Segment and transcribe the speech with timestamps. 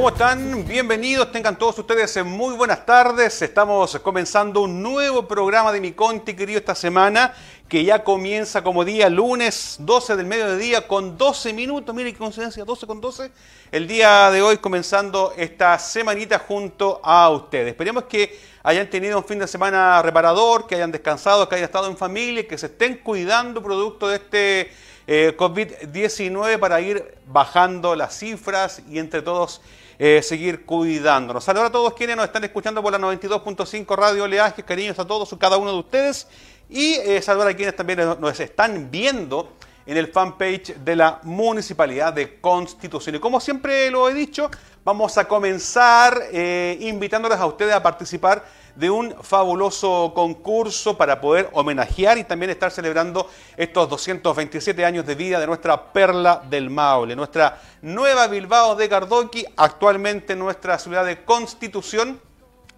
[0.00, 0.66] ¿Cómo están?
[0.66, 3.42] Bienvenidos, tengan todos ustedes muy buenas tardes.
[3.42, 7.34] Estamos comenzando un nuevo programa de Mi Conti, querido, esta semana,
[7.68, 11.94] que ya comienza como día lunes, 12 del mediodía, con 12 minutos.
[11.94, 13.30] Mire qué coincidencia, 12 con 12.
[13.70, 17.68] El día de hoy comenzando esta semanita junto a ustedes.
[17.68, 21.88] Esperemos que hayan tenido un fin de semana reparador, que hayan descansado, que hayan estado
[21.88, 24.72] en familia, que se estén cuidando producto de este
[25.06, 29.60] eh, COVID-19 para ir bajando las cifras y entre todos
[30.02, 31.44] eh, seguir cuidándonos.
[31.44, 35.30] Saludos a todos quienes nos están escuchando por la 92.5 Radio Oleaje, cariños a todos,
[35.30, 36.26] a cada uno de ustedes
[36.70, 39.52] y eh, saludar a quienes también nos están viendo
[39.84, 43.16] en el fanpage de la Municipalidad de Constitución.
[43.16, 44.50] Y como siempre lo he dicho,
[44.86, 48.42] vamos a comenzar eh, invitándoles a ustedes a participar
[48.74, 55.14] de un fabuloso concurso para poder homenajear y también estar celebrando estos 227 años de
[55.14, 61.24] vida de nuestra perla del Maule, nuestra nueva Bilbao de Gardoqui, actualmente nuestra ciudad de
[61.24, 62.20] Constitución.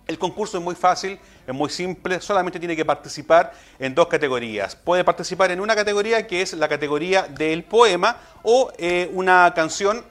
[0.06, 4.74] El concurso es muy fácil, es muy simple, solamente tiene que participar en dos categorías.
[4.74, 10.04] Puede participar en una categoría que es la categoría del poema o eh, una canción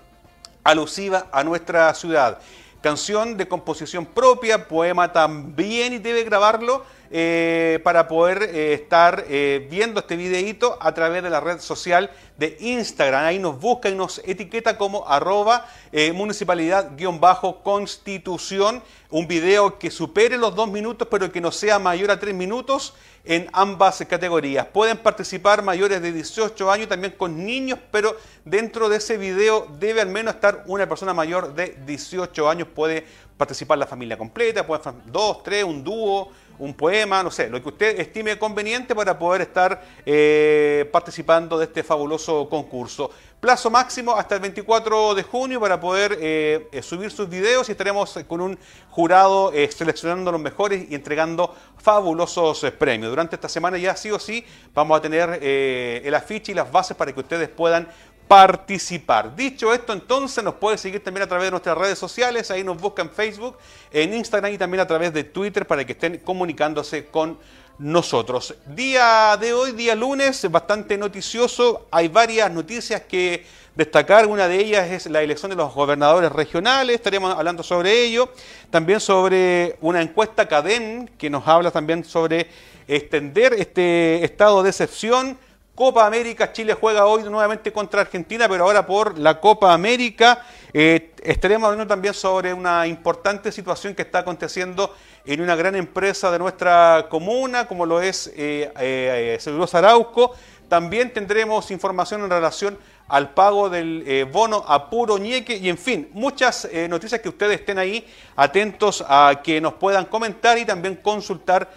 [0.63, 2.39] alusiva a nuestra ciudad
[2.81, 9.67] canción de composición propia, poema también y debe grabarlo eh, para poder eh, estar eh,
[9.69, 13.25] viendo este videíto a través de la red social de Instagram.
[13.25, 15.67] Ahí nos busca y nos etiqueta como arroba
[16.13, 18.81] municipalidad-constitución.
[19.09, 22.93] Un video que supere los dos minutos pero que no sea mayor a tres minutos
[23.25, 24.67] en ambas categorías.
[24.67, 30.01] Pueden participar mayores de 18 años, también con niños, pero dentro de ese video debe
[30.01, 32.67] al menos estar una persona mayor de 18 años.
[32.73, 33.05] Puede
[33.37, 37.69] participar la familia completa, puede dos, tres, un dúo, un poema, no sé, lo que
[37.69, 43.09] usted estime conveniente para poder estar eh, participando de este fabuloso concurso.
[43.39, 47.71] Plazo máximo hasta el 24 de junio para poder eh, eh, subir sus videos y
[47.71, 48.59] estaremos con un
[48.91, 53.09] jurado seleccionando los mejores y entregando fabulosos premios.
[53.09, 54.45] Durante esta semana ya sí o sí
[54.75, 57.87] vamos a tener el afiche y las bases para que ustedes puedan
[58.31, 59.35] participar.
[59.35, 62.79] Dicho esto, entonces nos puede seguir también a través de nuestras redes sociales, ahí nos
[62.79, 63.57] busca en Facebook,
[63.91, 67.37] en Instagram y también a través de Twitter para que estén comunicándose con
[67.77, 68.55] nosotros.
[68.67, 74.89] Día de hoy, día lunes, bastante noticioso, hay varias noticias que destacar, una de ellas
[74.89, 78.29] es la elección de los gobernadores regionales, estaremos hablando sobre ello,
[78.69, 82.47] también sobre una encuesta CADEM que nos habla también sobre
[82.87, 85.37] extender este estado de excepción
[85.73, 90.45] Copa América, Chile juega hoy nuevamente contra Argentina, pero ahora por la Copa América.
[90.73, 94.93] Eh, estaremos hablando también sobre una importante situación que está aconteciendo
[95.25, 100.35] en una gran empresa de nuestra comuna, como lo es eh, eh, eh Arauco.
[100.67, 102.77] También tendremos información en relación
[103.07, 107.59] al pago del eh, bono a puro ñeque y en fin, muchas noticias que ustedes
[107.59, 108.05] estén ahí
[108.35, 111.69] atentos a que nos puedan comentar y también consultar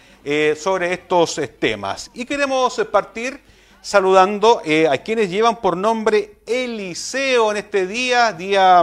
[0.56, 2.10] sobre estos temas.
[2.15, 3.41] Y queremos partir
[3.84, 8.83] saludando eh, a quienes llevan por nombre Eliseo en este día, día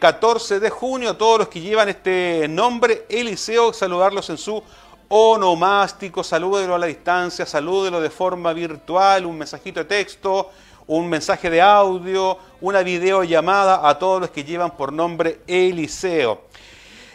[0.00, 4.62] 14 mm, eh, de junio, todos los que llevan este nombre Eliseo, saludarlos en su
[5.08, 10.52] onomástico, salúdelo a la distancia, salúdelo de forma virtual, un mensajito de texto,
[10.86, 16.47] un mensaje de audio, una videollamada a todos los que llevan por nombre Eliseo.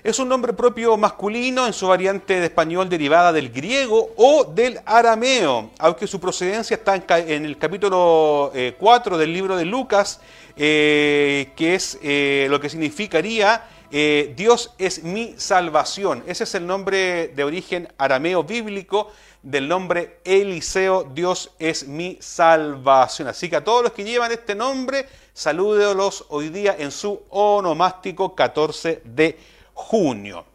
[0.03, 4.81] Es un nombre propio masculino en su variante de español derivada del griego o del
[4.85, 10.19] arameo, aunque su procedencia está en, el capítulo 4 eh, del libro de Lucas,
[10.57, 13.69] eh, que es eh, lo que significaría
[14.35, 16.23] Dios es mi salvación.
[16.27, 19.09] Ese es el nombre de origen arameo bíblico
[19.41, 23.29] del nombre Eliseo, Dios es mi salvación.
[23.29, 28.33] Así que a todos los que llevan este nombre, salúdelos hoy día en su onomástico
[28.35, 29.37] 14 de
[29.73, 30.45] junio.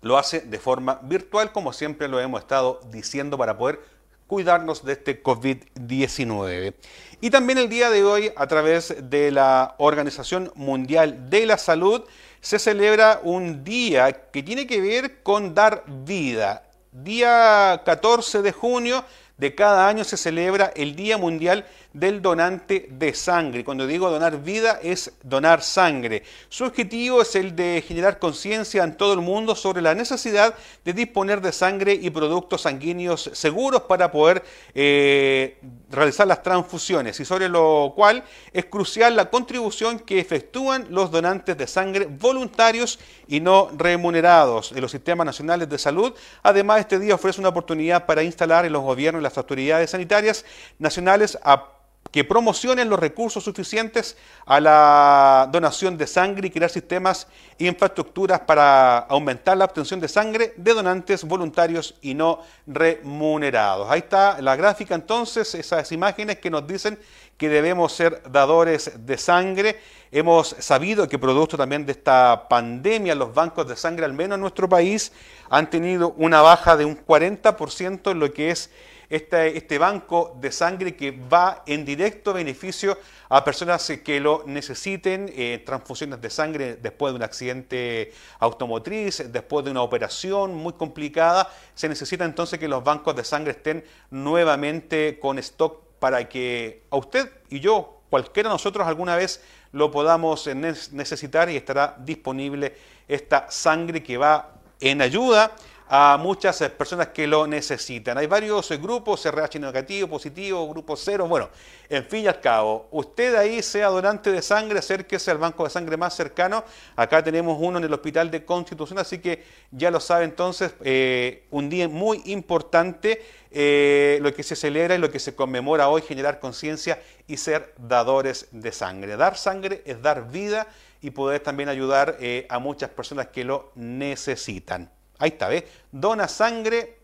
[0.00, 3.80] Lo hace de forma virtual, como siempre lo hemos estado diciendo, para poder
[4.26, 6.74] cuidarnos de este COVID-19.
[7.20, 12.02] Y también el día de hoy, a través de la Organización Mundial de la Salud,
[12.40, 16.64] se celebra un día que tiene que ver con dar vida.
[16.90, 19.04] Día 14 de junio
[19.36, 23.64] de cada año se celebra el Día Mundial del donante de sangre.
[23.64, 26.22] Cuando digo donar vida es donar sangre.
[26.48, 30.54] Su objetivo es el de generar conciencia en todo el mundo sobre la necesidad
[30.84, 34.42] de disponer de sangre y productos sanguíneos seguros para poder
[34.74, 35.58] eh,
[35.90, 41.56] realizar las transfusiones y sobre lo cual es crucial la contribución que efectúan los donantes
[41.56, 42.98] de sangre voluntarios
[43.28, 46.12] y no remunerados de los sistemas nacionales de salud.
[46.42, 50.44] Además, este día ofrece una oportunidad para instalar en los gobiernos y las autoridades sanitarias
[50.78, 51.81] nacionales a
[52.12, 57.26] que promocionen los recursos suficientes a la donación de sangre y crear sistemas
[57.58, 63.90] e infraestructuras para aumentar la obtención de sangre de donantes voluntarios y no remunerados.
[63.90, 66.98] Ahí está la gráfica entonces, esas imágenes que nos dicen
[67.38, 69.80] que debemos ser dadores de sangre.
[70.12, 74.42] Hemos sabido que producto también de esta pandemia, los bancos de sangre, al menos en
[74.42, 75.12] nuestro país,
[75.48, 78.70] han tenido una baja de un 40% en lo que es
[79.12, 82.96] este, este, banco de sangre que va en directo beneficio
[83.28, 89.66] a personas que lo necesiten, eh, transfusiones de sangre después de un accidente automotriz, después
[89.66, 91.52] de una operación muy complicada.
[91.74, 96.96] Se necesita entonces que los bancos de sangre estén nuevamente con stock para que a
[96.96, 99.42] usted y yo, cualquiera de nosotros alguna vez
[99.72, 102.74] lo podamos necesitar y estará disponible
[103.06, 105.54] esta sangre que va en ayuda
[105.88, 108.16] a muchas eh, personas que lo necesitan.
[108.18, 111.50] Hay varios eh, grupos, RH negativo, positivo, grupo cero, bueno,
[111.88, 115.70] en fin y al cabo, usted ahí sea donante de sangre, acérquese al banco de
[115.70, 116.64] sangre más cercano.
[116.96, 121.44] Acá tenemos uno en el Hospital de Constitución, así que ya lo sabe entonces, eh,
[121.50, 123.20] un día muy importante,
[123.52, 128.48] lo que se celebra y lo que se conmemora hoy, generar conciencia y ser dadores
[128.50, 129.18] de sangre.
[129.18, 130.68] Dar sangre es dar vida
[131.02, 132.16] y poder también ayudar
[132.48, 134.90] a muchas personas que lo necesitan.
[135.22, 135.62] Ahí está, ¿ves?
[135.92, 136.96] Dona sangre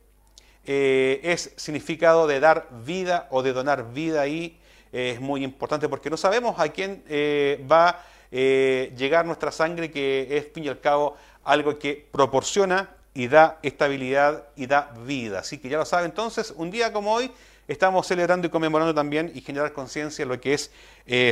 [0.66, 4.58] eh, es significado de dar vida o de donar vida ahí.
[4.92, 9.92] Eh, es muy importante porque no sabemos a quién eh, va a llegar nuestra sangre,
[9.92, 15.38] que es, fin y al cabo, algo que proporciona y da estabilidad y da vida.
[15.38, 17.30] Así que ya lo sabe, entonces, un día como hoy
[17.68, 20.72] estamos celebrando y conmemorando también y generar conciencia en lo que es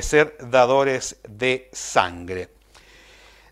[0.06, 2.55] ser dadores de sangre.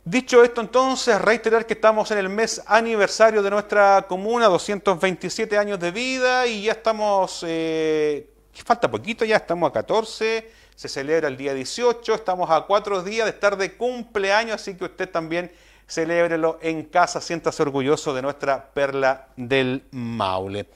[0.07, 5.81] Dicho esto entonces, reiterar que estamos en el mes aniversario de nuestra comuna, 227 años
[5.81, 11.39] de vida y ya estamos, eh, falta poquito, ya estamos a 14, se celebra el
[11.39, 15.51] día 18, estamos a cuatro días de estar de cumpleaños, así que usted también
[15.89, 20.67] celébrelo en casa, siéntase orgulloso de nuestra perla del Maule.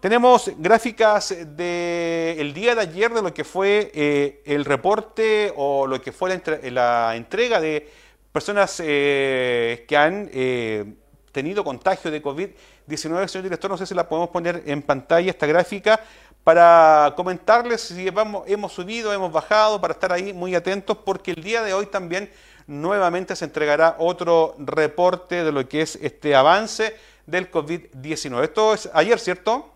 [0.00, 6.00] Tenemos gráficas del día de ayer de lo que fue eh, el reporte o lo
[6.00, 10.94] que fue la entrega de personas eh, que han eh,
[11.32, 13.28] tenido contagio de COVID-19.
[13.28, 16.00] Señor director, no sé si la podemos poner en pantalla esta gráfica
[16.44, 21.62] para comentarles si hemos subido, hemos bajado, para estar ahí muy atentos, porque el día
[21.62, 22.30] de hoy también
[22.66, 26.96] nuevamente se entregará otro reporte de lo que es este avance
[27.26, 28.44] del COVID-19.
[28.44, 29.70] Esto es ayer, ¿cierto?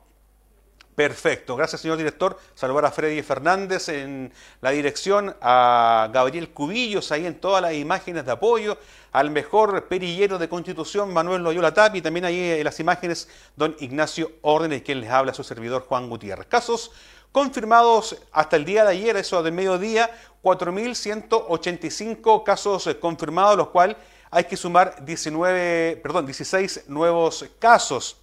[0.95, 2.39] Perfecto, gracias señor director.
[2.55, 8.25] Saludar a Freddy Fernández en la dirección, a Gabriel Cubillos ahí en todas las imágenes
[8.25, 8.79] de apoyo,
[9.11, 14.31] al mejor perillero de Constitución, Manuel Loyola Tapi, también ahí en las imágenes, don Ignacio
[14.43, 16.47] Órdenes, quien les habla, su servidor Juan Gutiérrez.
[16.47, 16.93] Casos
[17.33, 20.09] confirmados hasta el día de ayer, eso de mediodía,
[20.45, 23.97] 4.185 casos confirmados, los cuales
[24.31, 28.19] hay que sumar 19, perdón, 16 nuevos casos.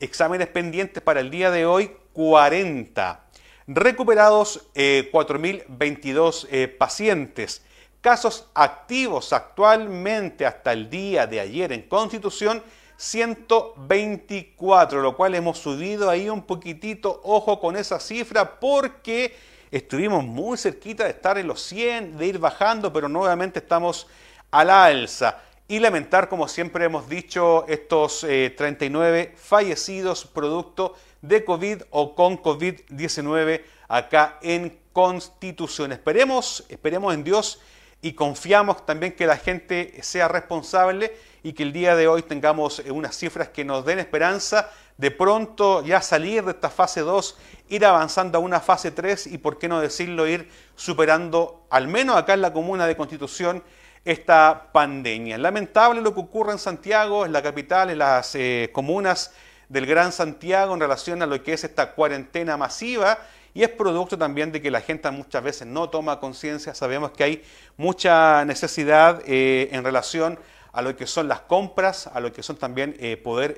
[0.00, 3.26] Exámenes pendientes para el día de hoy, 40.
[3.66, 7.62] Recuperados 4.022 eh, eh, pacientes.
[8.00, 12.62] Casos activos actualmente hasta el día de ayer en Constitución,
[12.96, 19.36] 124, lo cual hemos subido ahí un poquitito, ojo con esa cifra, porque
[19.70, 24.06] estuvimos muy cerquita de estar en los 100, de ir bajando, pero nuevamente estamos
[24.50, 25.42] a la alza.
[25.70, 32.42] Y lamentar, como siempre hemos dicho, estos 39 eh, fallecidos producto de COVID o con
[32.42, 35.92] COVID-19 acá en Constitución.
[35.92, 37.60] Esperemos, esperemos en Dios
[38.02, 42.80] y confiamos también que la gente sea responsable y que el día de hoy tengamos
[42.80, 47.38] eh, unas cifras que nos den esperanza de pronto ya salir de esta fase 2,
[47.68, 52.16] ir avanzando a una fase 3 y por qué no decirlo, ir superando, al menos
[52.16, 53.62] acá en la comuna de Constitución,
[54.04, 55.38] esta pandemia.
[55.38, 59.32] Lamentable lo que ocurre en Santiago, en la capital, en las eh, comunas
[59.68, 63.18] del Gran Santiago en relación a lo que es esta cuarentena masiva
[63.54, 66.74] y es producto también de que la gente muchas veces no toma conciencia.
[66.74, 67.44] Sabemos que hay
[67.76, 70.38] mucha necesidad eh, en relación
[70.72, 73.56] a lo que son las compras, a lo que son también eh, poder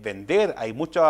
[0.00, 0.54] vender.
[0.56, 1.04] Hay mucho,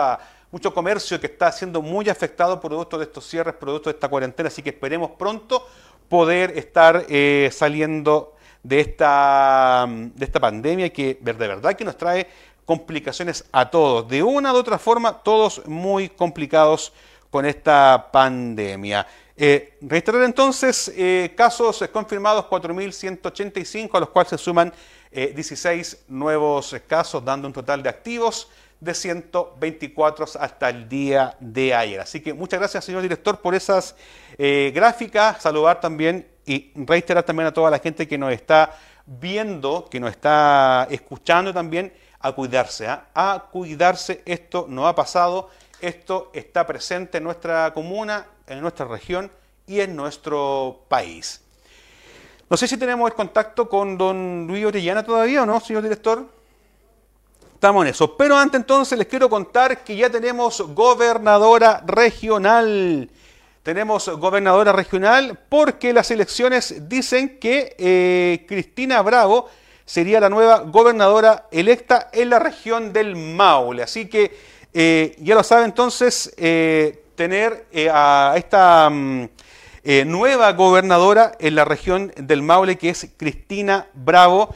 [0.50, 4.48] mucho comercio que está siendo muy afectado producto de estos cierres, producto de esta cuarentena,
[4.48, 5.66] así que esperemos pronto
[6.08, 7.06] poder estar
[7.52, 8.35] saliendo
[8.66, 12.26] de esta, de esta pandemia que de verdad que nos trae
[12.64, 14.08] complicaciones a todos.
[14.08, 16.92] De una u otra forma, todos muy complicados
[17.30, 19.06] con esta pandemia.
[19.36, 24.72] Eh, entonces, eh, casos confirmados 4.185, a los cuales se suman
[25.12, 28.48] 16 eh, nuevos casos, dando un total de activos
[28.80, 32.00] de 124 hasta el día de ayer.
[32.00, 33.94] Así que muchas gracias, señor director, por esas
[34.38, 35.42] eh, gráficas.
[35.42, 40.10] Saludar también y reiterar también a toda la gente que nos está viendo, que nos
[40.10, 42.86] está escuchando también, a cuidarse.
[42.86, 43.08] ¿ah?
[43.14, 45.50] A cuidarse, esto no ha pasado,
[45.80, 49.30] esto está presente en nuestra comuna, en nuestra región
[49.66, 51.42] y en nuestro país.
[52.48, 56.24] No sé si tenemos el contacto con don Luis Orellana todavía o no, señor director.
[57.54, 58.16] Estamos en eso.
[58.16, 63.10] Pero antes entonces les quiero contar que ya tenemos gobernadora regional.
[63.66, 69.48] Tenemos gobernadora regional porque las elecciones dicen que eh, Cristina Bravo
[69.84, 73.82] sería la nueva gobernadora electa en la región del Maule.
[73.82, 74.38] Así que
[74.72, 78.88] eh, ya lo sabe entonces, eh, tener a esta
[79.86, 84.54] mm, nueva gobernadora en la región del Maule, que es Cristina Bravo.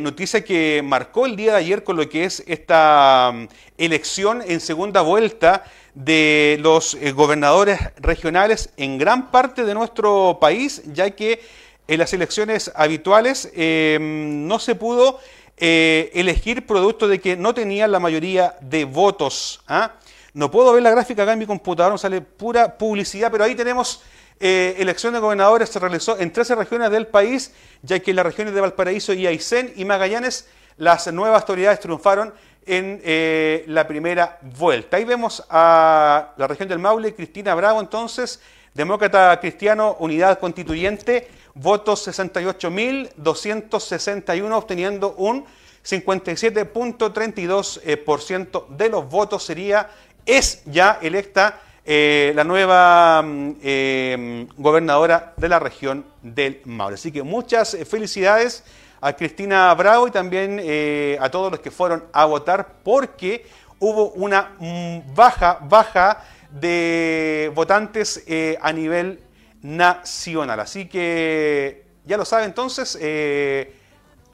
[0.00, 4.60] noticia que marcó el día de ayer con lo que es esta mm, elección en
[4.60, 11.40] segunda vuelta de los eh, gobernadores regionales en gran parte de nuestro país, ya que
[11.88, 15.18] en las elecciones habituales em, no se pudo
[15.56, 19.62] eh, elegir producto de que no tenían la mayoría de votos.
[19.66, 19.92] ¿ah?
[20.32, 24.02] No puedo ver la gráfica acá en mi computadora, sale pura publicidad, pero ahí tenemos
[24.40, 28.24] eh, elección de gobernadores, se realizó en 13 regiones del país, ya que en las
[28.24, 32.32] regiones de Valparaíso y y Magallanes las nuevas autoridades triunfaron
[32.64, 34.96] en eh, la primera vuelta.
[34.96, 38.40] Ahí vemos a la región del Maule, Cristina Bravo, entonces,
[38.72, 45.44] demócrata cristiano, unidad constituyente, votos 68.261, obteniendo un
[45.84, 49.44] 57.32% de los votos.
[49.44, 49.90] Sería,
[50.24, 56.94] es ya electa eh, la nueva mm, eh, gobernadora de la región del Maule.
[56.94, 58.64] Así que muchas felicidades
[59.00, 63.46] a Cristina Bravo y también eh, a todos los que fueron a votar porque
[63.78, 69.20] hubo una mm, baja, baja de votantes eh, a nivel
[69.62, 70.60] nacional.
[70.60, 72.98] Así que ya lo sabe entonces.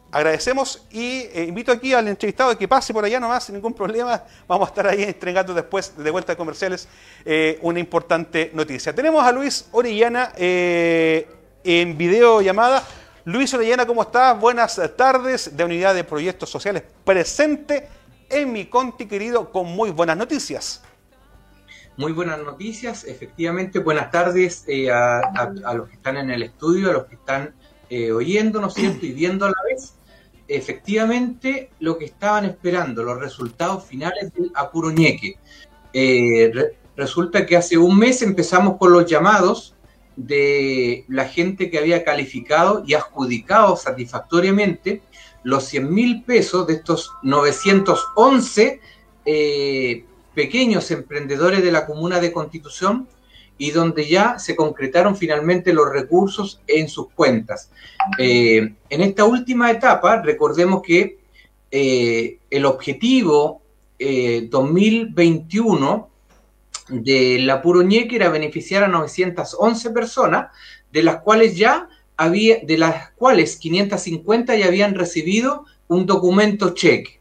[0.06, 4.22] Eh, agradecemos y invito aquí al entrevistado que pase por allá nomás sin ningún problema.
[4.48, 6.88] Vamos a estar ahí entregando después de vuelta de comerciales
[7.62, 8.94] una importante noticia.
[8.94, 12.82] Tenemos a Luis Orellana en videollamada.
[13.25, 14.38] Luis Orellana, ¿cómo estás?
[14.38, 17.88] Buenas tardes de Unidad de Proyectos Sociales presente
[18.28, 20.82] en mi Conti querido con muy buenas noticias.
[21.96, 26.92] Muy buenas noticias, efectivamente, buenas tardes eh, a, los que están en el estudio, a
[26.92, 27.54] los que están
[27.90, 29.07] eh, oyendo, ¿no es cierto?
[29.07, 29.95] Y viendo a la vez,
[30.49, 35.35] efectivamente, lo que estaban esperando, los resultados finales del Apuroñeque.
[35.93, 36.52] Eh,
[36.97, 39.75] resulta que hace un mes empezamos con los llamados
[40.16, 45.02] de la gente que había calificado y adjudicado satisfactoriamente
[45.43, 48.81] los 100 mil pesos de estos 911
[49.26, 53.07] eh, pequeños emprendedores de la comuna de Constitución
[53.58, 57.70] y donde ya se concretaron finalmente los recursos en sus cuentas.
[58.18, 61.18] Eh, en esta última etapa, recordemos que
[61.70, 63.62] eh, el objetivo
[63.98, 66.10] 2021
[66.88, 70.52] de la Puroñeque era beneficiar a 911 personas,
[70.92, 77.20] de las cuales ya había, de las cuales 550 ya habían recibido un documento cheque.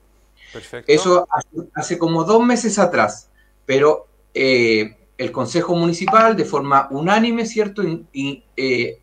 [0.54, 0.92] Perfecto.
[0.92, 1.28] Eso
[1.74, 3.30] hace, como dos meses atrás,
[3.66, 7.84] pero eh, el Consejo Municipal de forma unánime, ¿cierto?
[8.14, 9.00] Y, eh,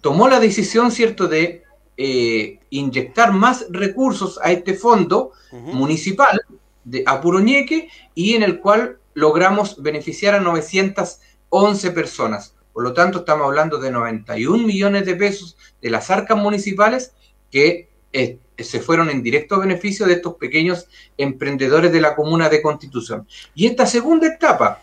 [0.00, 1.62] tomó la decisión, ¿cierto?, de
[1.96, 6.40] eh, inyectar más recursos a este fondo municipal
[6.84, 12.54] de Apuroñeque y en el cual logramos beneficiar a 911 personas.
[12.72, 17.12] Por lo tanto, estamos hablando de 91 millones de pesos de las arcas municipales
[17.50, 20.86] que eh, se fueron en directo beneficio de estos pequeños
[21.16, 23.26] emprendedores de la comuna de Constitución.
[23.54, 24.82] Y esta segunda etapa,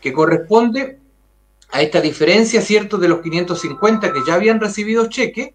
[0.00, 0.98] que corresponde
[1.70, 5.54] a esta diferencia, ¿cierto?, de los 550 que ya habían recibido cheque,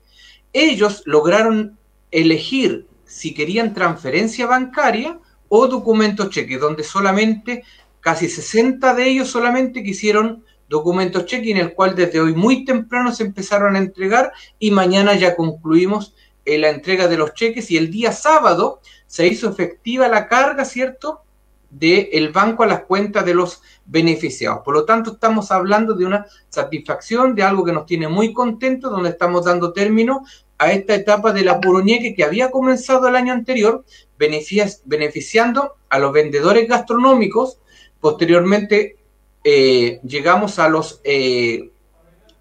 [0.52, 1.78] ellos lograron
[2.12, 7.64] elegir si querían transferencia bancaria o documento cheque, donde solamente
[8.00, 13.14] casi 60 de ellos solamente quisieron documentos cheque en el cual desde hoy muy temprano
[13.14, 16.14] se empezaron a entregar y mañana ya concluimos
[16.54, 20.66] eh, la entrega de los cheques y el día sábado se hizo efectiva la carga,
[20.66, 21.22] ¿cierto?,
[21.70, 24.62] del el banco a las cuentas de los beneficiados.
[24.66, 28.90] Por lo tanto, estamos hablando de una satisfacción, de algo que nos tiene muy contentos,
[28.92, 30.26] donde estamos dando término
[30.58, 33.86] a esta etapa de la puroñeque que había comenzado el año anterior,
[34.18, 37.60] beneficiando a los vendedores gastronómicos,
[38.00, 38.98] Posteriormente
[39.44, 41.72] eh, llegamos a los, eh,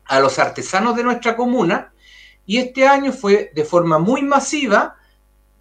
[0.05, 1.93] a los artesanos de nuestra comuna
[2.49, 4.97] y este año fue de forma muy masiva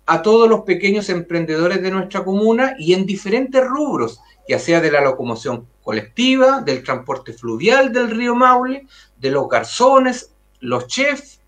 [0.05, 4.89] a todos los pequeños emprendedores de nuestra comuna y en diferentes rubros, ya sea de
[4.89, 11.41] la locomoción colectiva, del transporte fluvial del río Maule, de los garzones, los chefs,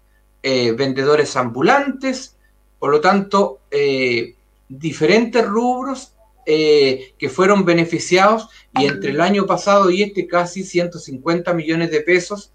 [0.43, 2.35] eh, vendedores ambulantes,
[2.77, 4.35] por lo tanto, eh,
[4.67, 6.11] diferentes rubros
[6.45, 12.01] eh, que fueron beneficiados y entre el año pasado y este casi 150 millones de
[12.01, 12.51] pesos,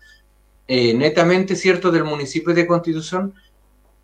[0.69, 3.35] netamente cierto, del municipio de Constitución,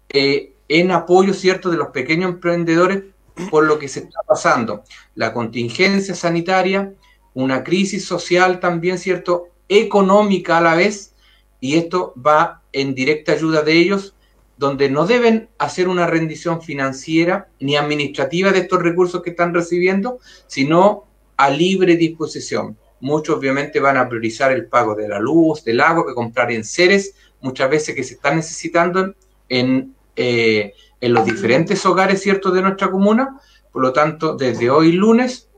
[0.08, 3.04] en apoyo cierto de los pequeños emprendedores
[3.50, 6.92] por lo que se está pasando, la contingencia sanitaria,
[7.32, 9.48] una crisis social también, ¿cierto?
[9.68, 11.14] Económica a la vez,
[11.60, 14.14] y esto va en directa ayuda de ellos,
[14.58, 20.18] donde no deben hacer una rendición financiera ni administrativa de estos recursos que están recibiendo,
[20.46, 21.04] sino
[21.36, 22.76] a libre disposición.
[23.00, 26.64] Muchos obviamente van a priorizar el pago de la luz, del agua, que comprar en
[26.64, 29.14] seres, muchas veces que se están necesitando
[29.49, 33.40] en, eh, en los diferentes hogares, ¿cierto?, de nuestra comuna.
[33.73, 35.49] Por lo tanto, desde hoy lunes,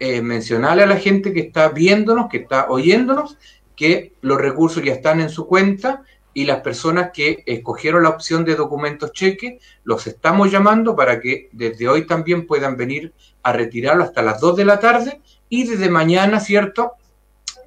[0.00, 3.38] eh, mencionarle a la gente que está viéndonos, que está oyéndonos,
[3.76, 6.02] que los recursos ya están en su cuenta
[6.34, 11.48] y las personas que escogieron la opción de documentos cheque, los estamos llamando para que
[11.52, 13.12] desde hoy también puedan venir
[13.42, 15.20] a retirarlo hasta las 2 de la tarde
[15.54, 16.94] y desde mañana, ¿cierto?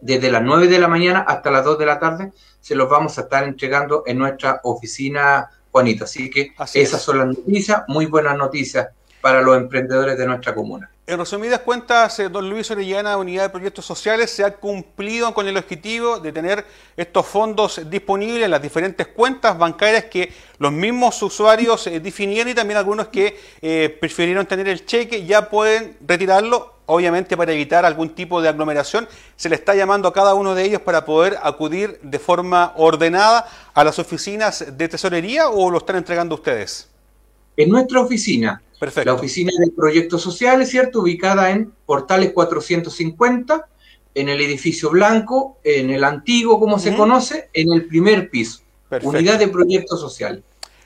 [0.01, 3.17] Desde las 9 de la mañana hasta las 2 de la tarde se los vamos
[3.17, 6.03] a estar entregando en nuestra oficina Juanito.
[6.03, 8.89] Así que esas son las noticias, muy buenas noticias
[9.21, 10.89] para los emprendedores de nuestra comuna.
[11.09, 15.47] En resumidas cuentas, eh, don Luis Orellana, Unidad de Proyectos Sociales, se ha cumplido con
[15.47, 16.65] el objetivo de tener
[16.97, 22.55] estos fondos disponibles en las diferentes cuentas bancarias que los mismos usuarios eh, definieron y
[22.55, 28.09] también algunos que eh, prefirieron tener el cheque ya pueden retirarlo, obviamente para evitar algún
[28.13, 29.07] tipo de aglomeración.
[29.37, 33.47] Se le está llamando a cada uno de ellos para poder acudir de forma ordenada
[33.73, 36.89] a las oficinas de tesorería o lo están entregando ustedes.
[37.57, 38.61] En nuestra oficina
[39.03, 41.01] la oficina de proyectos sociales, ¿cierto?
[41.01, 43.67] Ubicada en Portales 450,
[44.13, 48.61] en el edificio blanco, en el antiguo, como se conoce, en el primer piso.
[49.01, 50.43] Unidad de proyectos sociales.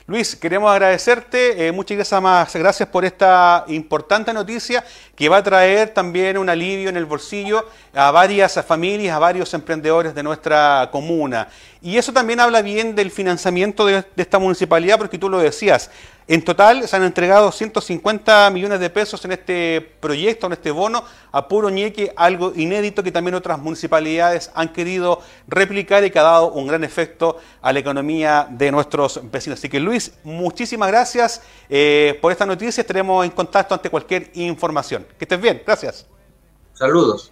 [0.07, 4.83] Luis, queremos agradecerte, eh, muchas gracias, más, gracias por esta importante noticia
[5.15, 9.53] que va a traer también un alivio en el bolsillo a varias familias, a varios
[9.53, 11.47] emprendedores de nuestra comuna.
[11.81, 15.89] Y eso también habla bien del financiamiento de esta municipalidad, porque tú lo decías,
[16.27, 21.03] en total se han entregado 150 millones de pesos en este proyecto, en este bono,
[21.31, 26.23] a puro ñeque, algo inédito que también otras municipalidades han querido replicar y que ha
[26.23, 29.59] dado un gran efecto a la economía de nuestros vecinos.
[29.59, 32.81] Así que Luis, muchísimas gracias eh, por esta noticia.
[32.81, 35.05] Estaremos en contacto ante cualquier información.
[35.17, 36.05] Que estés bien, gracias.
[36.73, 37.31] Saludos.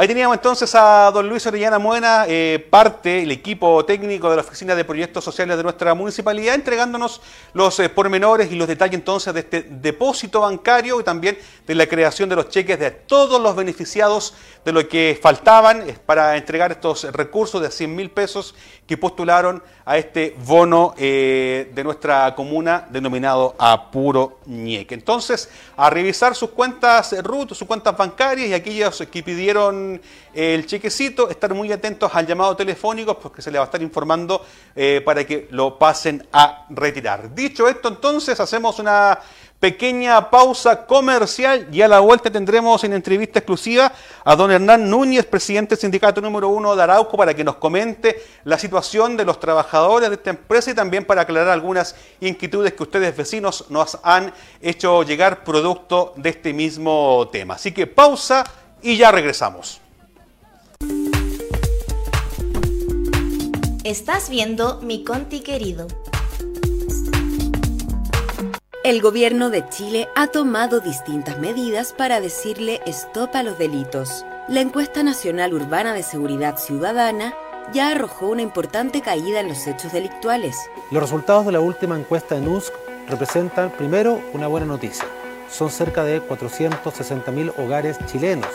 [0.00, 4.40] Ahí teníamos entonces a don Luis Orellana Muena, eh, parte del equipo técnico de la
[4.40, 7.20] Oficina de Proyectos Sociales de nuestra municipalidad, entregándonos
[7.52, 11.36] los eh, pormenores y los detalles entonces de este depósito bancario y también
[11.66, 14.32] de la creación de los cheques de todos los beneficiados
[14.64, 18.54] de lo que faltaban eh, para entregar estos recursos de 100 mil pesos
[18.90, 24.96] que postularon a este bono de nuestra comuna denominado Apuro Ñeque.
[24.96, 30.02] Entonces, a revisar sus cuentas RUT, sus cuentas bancarias y aquellos que pidieron
[30.34, 34.44] el chequecito, estar muy atentos al llamado telefónico porque se le va a estar informando
[34.74, 37.32] eh, para que lo pasen a retirar.
[37.32, 39.20] Dicho esto, entonces hacemos una
[39.60, 43.92] pequeña pausa comercial y a la vuelta tendremos en entrevista exclusiva
[44.24, 48.22] a don Hernán Núñez, presidente del sindicato número uno de Arauco, para que nos comente
[48.44, 52.82] la situación de los trabajadores de esta empresa y también para aclarar algunas inquietudes que
[52.82, 57.54] ustedes vecinos nos han hecho llegar producto de este mismo tema.
[57.54, 58.44] Así que pausa
[58.80, 59.82] y ya regresamos.
[63.84, 65.86] Estás viendo Mi Conti querido.
[68.82, 74.24] El gobierno de Chile ha tomado distintas medidas para decirle stop a los delitos.
[74.48, 77.34] La encuesta nacional urbana de seguridad ciudadana
[77.74, 80.56] ya arrojó una importante caída en los hechos delictuales.
[80.90, 82.72] Los resultados de la última encuesta de NUSC
[83.06, 85.04] representan, primero, una buena noticia.
[85.50, 88.48] Son cerca de 460.000 hogares chilenos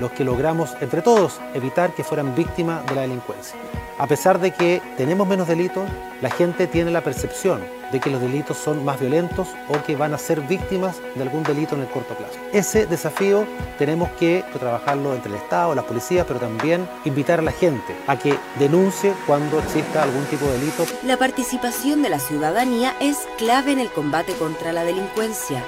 [0.00, 3.56] los que logramos entre todos evitar que fueran víctimas de la delincuencia.
[3.98, 5.88] A pesar de que tenemos menos delitos,
[6.20, 7.60] la gente tiene la percepción
[7.92, 11.42] de que los delitos son más violentos o que van a ser víctimas de algún
[11.42, 12.38] delito en el corto plazo.
[12.52, 13.46] Ese desafío
[13.78, 18.18] tenemos que trabajarlo entre el Estado, las policías, pero también invitar a la gente a
[18.18, 20.84] que denuncie cuando exista algún tipo de delito.
[21.04, 25.62] La participación de la ciudadanía es clave en el combate contra la delincuencia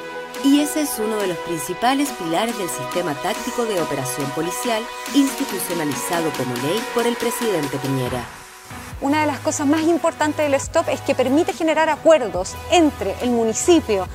[0.45, 4.83] y ese es uno de los principales pilares del sistema táctico de operación policial
[5.15, 8.25] institucionalizado como ley por el presidente Piñera.
[9.01, 13.31] una de las cosas más importantes del STOP es que permite generar acuerdos entre el
[13.31, 14.07] municipio,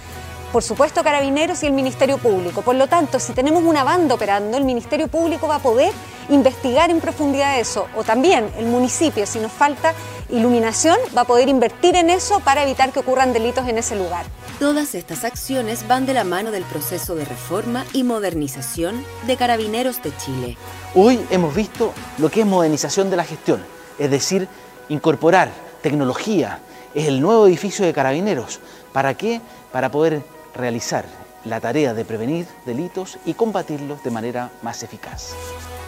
[0.52, 2.62] por supuesto Carabineros y el Ministerio Público.
[2.62, 5.94] Por lo tanto, si tenemos una banda operando, el Ministerio Público va a poder
[6.30, 9.94] investigar en profundidad eso, o también el municipio, si nos falta
[10.30, 14.26] iluminación, va a poder invertir en eso para evitar que ocurran delitos en ese lugar.
[14.60, 20.04] Todas estas acciones van de la mano del proceso de reforma y modernización de Carabineros
[20.04, 20.58] de Chile.
[20.94, 23.64] Hoy hemos visto lo que es modernización de la gestión,
[23.98, 24.48] es decir,
[24.90, 26.60] incorporar tecnología,
[26.94, 28.60] es el nuevo edificio de Carabineros.
[28.92, 29.42] ¿Para qué?
[29.72, 30.24] Para poder
[30.60, 31.06] realizar
[31.45, 35.34] la tarea de prevenir delitos y combatirlos de manera más eficaz.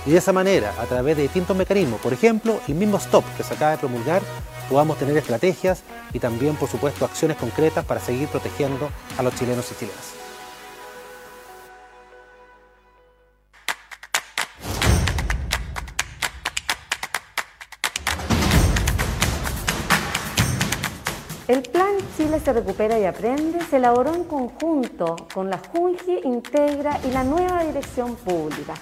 [0.05, 3.43] Y de esa manera, a través de distintos mecanismos, por ejemplo, el mismo STOP que
[3.43, 4.21] se acaba de promulgar,
[4.69, 9.71] podamos tener estrategias y también, por supuesto, acciones concretas para seguir protegiendo a los chilenos
[9.71, 10.20] y chilenas.
[22.43, 27.63] Se recupera y aprende se elaboró en conjunto con la Junji Integra y la nueva
[27.63, 28.73] dirección pública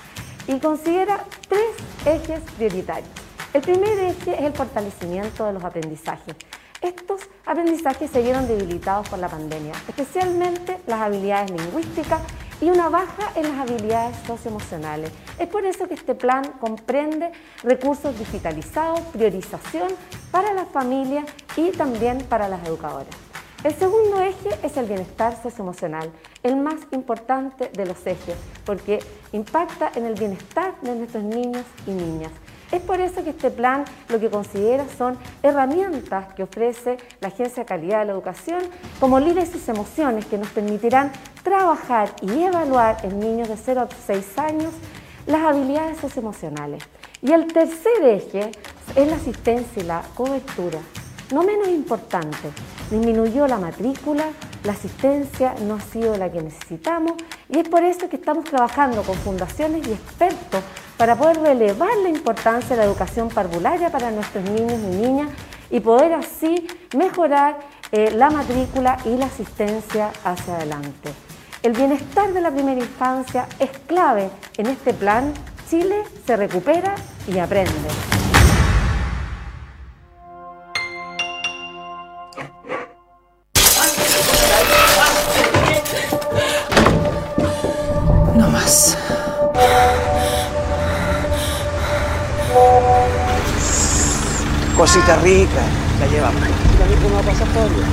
[0.48, 3.10] y considera tres ejes prioritarios.
[3.54, 6.36] El primer eje es el fortalecimiento de los aprendizajes.
[6.82, 12.22] Estos aprendizajes se vieron debilitados por la pandemia, especialmente las habilidades lingüísticas
[12.62, 15.12] y una baja en las habilidades socioemocionales.
[15.38, 17.32] Es por eso que este plan comprende
[17.64, 19.90] recursos digitalizados, priorización
[20.32, 21.26] para las familias
[21.58, 23.29] y también para las educadoras.
[23.62, 26.10] El segundo eje es el bienestar socioemocional,
[26.44, 29.00] el más importante de los ejes, porque
[29.34, 32.32] impacta en el bienestar de nuestros niños y niñas.
[32.72, 37.64] Es por eso que este plan lo que considera son herramientas que ofrece la Agencia
[37.64, 38.62] de Calidad de la Educación
[38.98, 41.12] como líderes sus emociones que nos permitirán
[41.44, 44.74] trabajar y evaluar en niños de 0 a 6 años
[45.28, 46.84] las habilidades socioemocionales.
[47.22, 48.52] Y el tercer eje
[48.96, 50.80] es la asistencia y la cobertura.
[51.34, 52.52] No menos importante,
[52.90, 54.26] disminuyó la matrícula,
[54.64, 57.14] la asistencia no ha sido la que necesitamos
[57.50, 60.64] y es por eso que estamos trabajando con fundaciones y expertos
[60.98, 65.30] para poder relevar la importancia de la educación parvularia para nuestros niños y niñas
[65.72, 67.60] y poder así mejorar
[67.92, 71.12] eh, la matrícula y la asistencia hacia adelante.
[71.62, 75.34] El bienestar de la primera infancia es clave en este plan.
[75.70, 76.96] Chile se recupera
[77.28, 78.29] y aprende.
[94.80, 95.60] Cosita rica,
[96.00, 96.42] la llevamos.
[97.04, 97.84] ¿Cómo va a pasar todavía?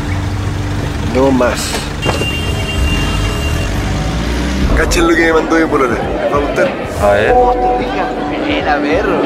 [1.16, 1.72] No más.
[4.77, 5.94] Cachen lo que me mandó mi polola.
[5.94, 6.70] ¿Les va a gustar?
[7.03, 7.35] A ver.
[8.44, 9.20] Buena, perro.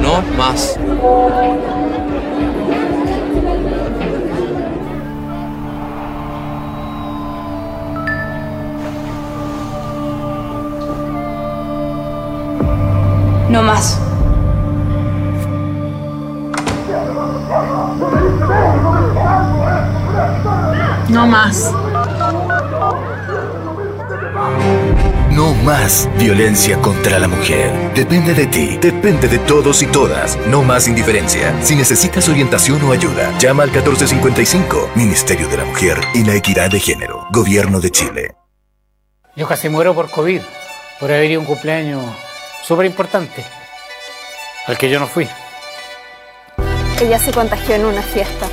[0.00, 0.78] No más.
[13.50, 14.07] No más.
[21.18, 21.74] No más.
[25.32, 27.92] No más violencia contra la mujer.
[27.92, 30.38] Depende de ti, depende de todos y todas.
[30.46, 31.60] No más indiferencia.
[31.60, 36.70] Si necesitas orientación o ayuda, llama al 1455, Ministerio de la Mujer y la Equidad
[36.70, 38.36] de Género, Gobierno de Chile.
[39.34, 40.40] Yo casi muero por COVID,
[41.00, 42.04] por haber ido a un cumpleaños
[42.62, 43.44] súper importante,
[44.68, 45.28] al que yo no fui.
[47.00, 48.46] Ella se contagió en una fiesta,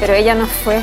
[0.00, 0.82] pero ella no fue.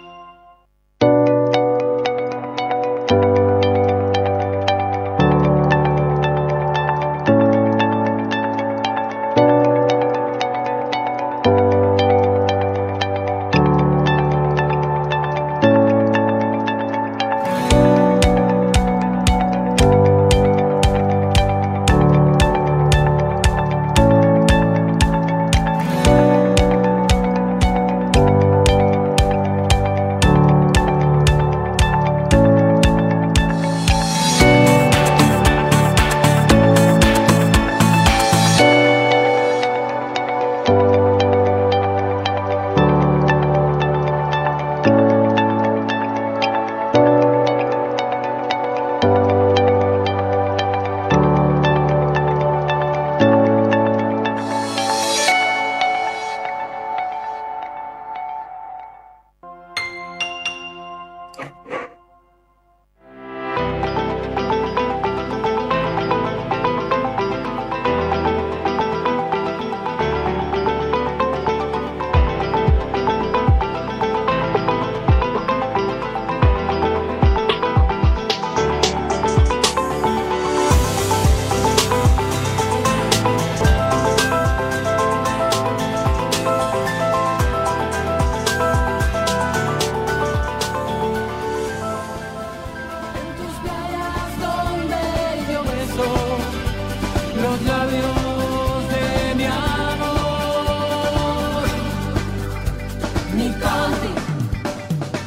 [103.33, 104.11] Mi consti,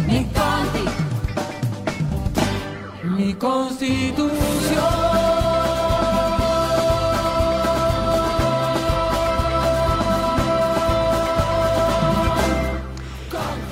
[0.06, 0.84] mi consti,
[3.16, 4.43] mi constitución.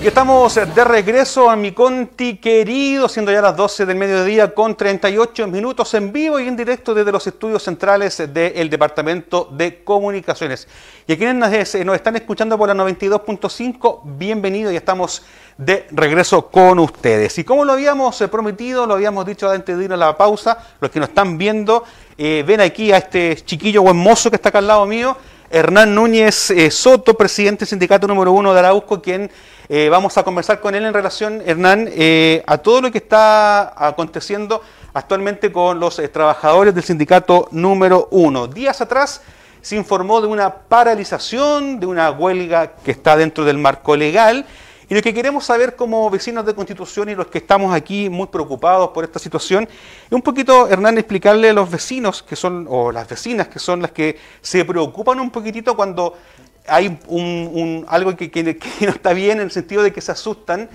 [0.03, 4.77] Y estamos de regreso a mi Conti querido, siendo ya las 12 del mediodía con
[4.77, 10.67] 38 minutos en vivo y en directo desde los estudios centrales del Departamento de Comunicaciones.
[11.07, 15.23] Y a quienes nos, nos están escuchando por la 92.5, bienvenidos y estamos
[15.57, 17.39] de regreso con ustedes.
[17.39, 20.59] Y como lo habíamos eh, prometido, lo habíamos dicho antes de ir a la pausa,
[20.81, 21.85] los que nos están viendo,
[22.19, 25.17] eh, ven aquí a este chiquillo buen mozo que está acá al lado mío,
[25.53, 29.31] Hernán Núñez eh, Soto, presidente del sindicato número uno de Arauco, quien
[29.75, 33.73] eh, vamos a conversar con él en relación, Hernán, eh, a todo lo que está
[33.75, 34.61] aconteciendo
[34.93, 38.49] actualmente con los eh, trabajadores del sindicato número uno.
[38.49, 39.23] Días atrás
[39.63, 44.45] se informó de una paralización, de una huelga que está dentro del marco legal.
[44.91, 48.27] Y lo que queremos saber como vecinos de Constitución y los que estamos aquí muy
[48.27, 52.93] preocupados por esta situación, es un poquito, Hernán, explicarle a los vecinos que son, o
[52.93, 56.19] las vecinas que son las que se preocupan un poquitito cuando
[56.67, 56.99] hay
[57.89, 60.69] algo que, que, no está bien en el sentido de que se asustan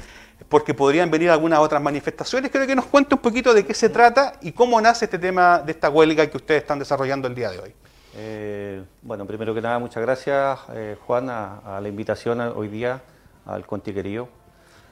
[0.50, 2.52] porque podrían venir algunas otras manifestaciones.
[2.52, 5.60] Creo que nos cuente un poquito de qué se trata y cómo nace este tema
[5.60, 7.74] de esta huelga que ustedes están desarrollando el día de hoy.
[8.16, 13.02] Eh, bueno, primero que nada, muchas gracias, eh, Juan, a, la invitación hoy día
[13.46, 14.28] al Contiquerío.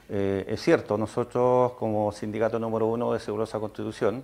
[0.08, 4.22] Eh, es cierto, nosotros como sindicato número uno de Segurosa Constitución,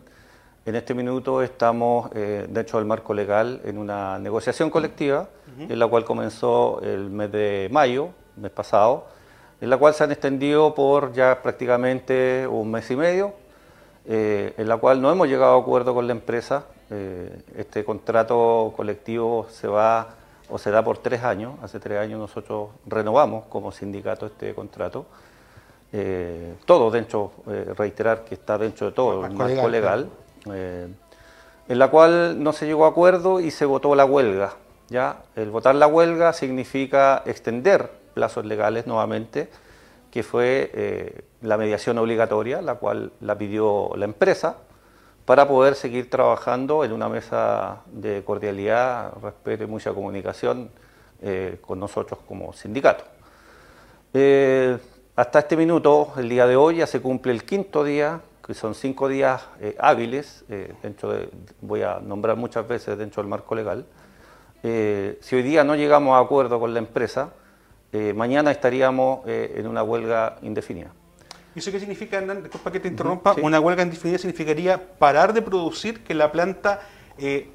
[0.64, 5.87] en este minuto estamos eh, dentro del marco legal en una negociación colectiva, en la
[5.87, 9.07] cual comenzó el mes de mayo, mes pasado,
[9.61, 13.35] en la cual se han extendido por ya prácticamente un mes y medio,
[14.07, 16.64] eh, en la cual no hemos llegado a acuerdo con la empresa.
[16.90, 20.14] Eh, este contrato colectivo se va
[20.48, 21.55] o se da por tres años.
[21.62, 25.07] Hace tres años nosotros renovamos como sindicato este contrato.
[26.64, 27.33] todo dentro,
[27.77, 30.09] reiterar que está dentro de todo el marco, legal
[30.50, 30.88] eh,
[31.68, 34.55] en la cual no se llegó a acuerdo y se votó la huelga.
[34.88, 35.22] ¿ya?
[35.37, 39.48] El votar la huelga significa extender plazos legales nuevamente,
[40.11, 44.57] que fue eh, la mediación obligatoria, la cual la pidió la empresa,
[45.24, 50.70] para poder seguir trabajando en una mesa de cordialidad, respeto y mucha comunicación
[51.22, 53.05] eh, con nosotros como sindicato.
[55.16, 58.74] hasta este minuto, el día de hoy, ya se cumple el quinto día que son
[58.74, 61.28] cinco días eh, hábiles, eh, dentro de,
[61.61, 63.87] voy a nombrar muchas veces dentro del marco legal.
[64.62, 67.33] Eh, si hoy día no llegamos a acuerdo con la empresa,
[68.14, 70.90] mañana estaríamos en una huelga indefinida.
[71.55, 72.42] ¿Y eso qué significa, Hernán?
[72.42, 73.35] Disculpa que te interrumpa.
[73.42, 76.81] ¿Una huelga indefinida significaría parar de producir, que la planta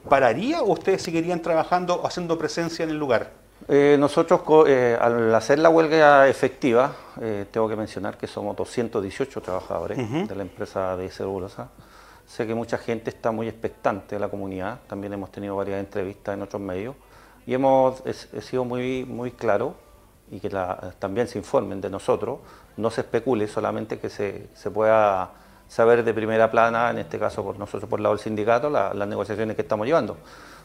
[0.08, 3.32] pararía o ustedes seguirían trabajando o haciendo presencia en el lugar?
[3.70, 9.42] Eh, nosotros, eh, al hacer la huelga efectiva, eh, tengo que mencionar que somos 218
[9.42, 11.68] trabajadores de la empresa de Segurosa.
[12.26, 16.36] Sé que mucha gente está muy expectante de la comunidad, también hemos tenido varias entrevistas
[16.36, 16.96] en otros medios
[17.46, 18.04] y hemos
[18.42, 19.76] sido muy, muy claro
[20.32, 20.50] y que
[21.00, 22.40] también se informen de nosotros,
[22.78, 25.32] no se especule solamente que se, se, pueda
[25.70, 29.08] saber de primera plana, en este caso por nosotros por el lado del sindicato, las
[29.08, 30.18] negociaciones que estamos llevando.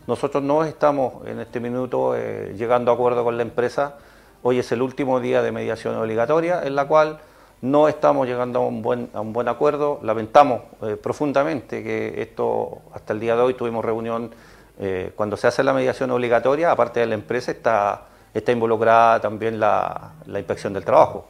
[0.06, 3.98] Nosotros no estamos en este minuto eh, llegando a acuerdo con la empresa.
[4.42, 7.20] Hoy es el último día de mediación obligatoria en la cual
[7.60, 10.00] no estamos llegando a un buen, a un buen acuerdo.
[10.02, 14.34] Lamentamos eh, profundamente que esto, hasta el día de hoy tuvimos reunión,
[14.80, 18.02] eh, cuando se hace la mediación obligatoria, aparte de la empresa, está,
[18.34, 21.28] está involucrada también la, inspección del trabajo.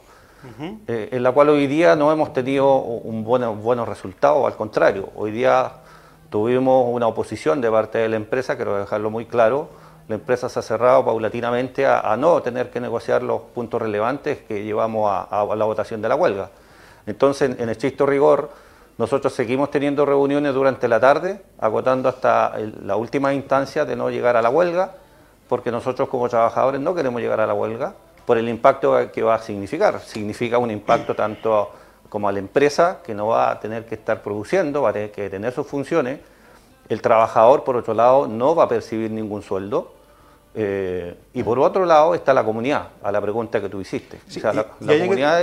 [0.87, 5.31] en la cual hoy día no hemos tenido un buen, buenos resultados, al contrario, hoy
[5.31, 5.71] día
[6.33, 9.69] Tuvimos una oposición de parte de la empresa, quiero dejarlo muy claro.
[10.07, 14.63] La empresa se ha cerrado paulatinamente a, no tener que negociar los puntos relevantes que
[14.63, 16.49] llevamos a, la votación de la huelga.
[17.05, 18.49] Entonces, en estricto rigor,
[18.97, 24.35] nosotros seguimos teniendo reuniones durante la tarde, agotando hasta la última instancia de no llegar
[24.35, 24.95] a la huelga,
[25.47, 27.93] porque nosotros como trabajadores no queremos llegar a la huelga
[28.25, 29.99] por el impacto que va a significar.
[29.99, 31.69] Significa un impacto tanto
[32.13, 35.11] como a la empresa que no va a tener que estar produciendo, va a tener
[35.11, 36.19] que tener sus funciones.
[36.87, 39.95] El trabajador, por otro lado, no va a percibir ningún sueldo.
[40.53, 44.19] Eh, y por otro lado está la comunidad, a la pregunta que tú hiciste.
[44.27, 44.67] o sea, la,
[44.99, 45.39] comunidad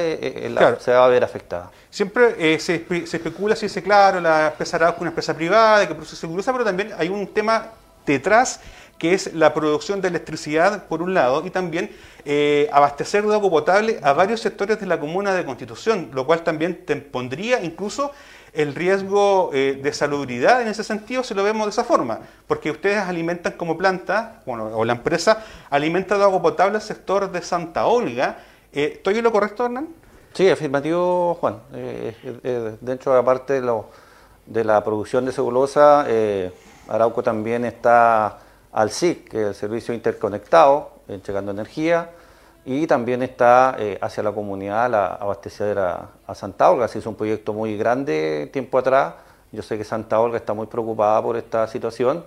[0.78, 1.72] se va a ver afectada.
[1.90, 5.94] Siempre eh, se, especula, si dice, claro, la empresa Arauco es una empresa privada, que
[5.96, 7.66] produce seguridad, pero también hay un tema
[8.06, 8.60] detrás
[9.00, 11.90] que es la producción de electricidad, por un lado, y también
[12.24, 16.44] eh, abastecer de agua potable a varios sectores de la comuna de Constitución, lo cual
[16.44, 18.12] también te pondría incluso
[18.52, 22.70] el riesgo eh, de salubridad en ese sentido si lo vemos de esa forma, porque
[22.70, 27.42] ustedes alimentan como planta, bueno, o la empresa alimenta de agua potable al sector de
[27.42, 28.38] Santa Olga.
[28.72, 29.88] Eh, ¿Estoy en lo correcto, Hernán?
[30.34, 31.58] Sí, afirmativo, Juan.
[32.80, 33.86] dentro de aparte de los
[34.50, 36.52] de la producción de celulosa, eh,
[36.88, 38.38] Arauco también está
[38.72, 42.10] al SIC, que es el Servicio Interconectado, entregando energía,
[42.64, 46.88] y también está eh, hacia la comunidad la abastecedora a Santa Olga.
[46.88, 49.14] Se hizo un proyecto muy grande tiempo atrás.
[49.50, 52.24] Yo sé que Santa Olga está muy preocupada por esta situación.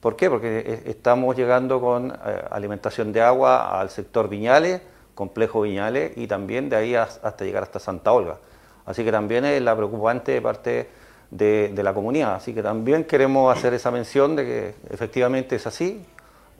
[0.00, 0.30] ¿Por qué?
[0.30, 4.80] Porque estamos llegando con eh, alimentación de agua al sector Viñales,
[5.14, 8.38] complejo Viñales, y también de ahí hasta llegar hasta Santa Olga.
[8.86, 10.88] Así que también es la preocupante parte
[11.32, 12.36] de, de la comunidad.
[12.36, 16.04] Así que también queremos hacer esa mención de que efectivamente es así,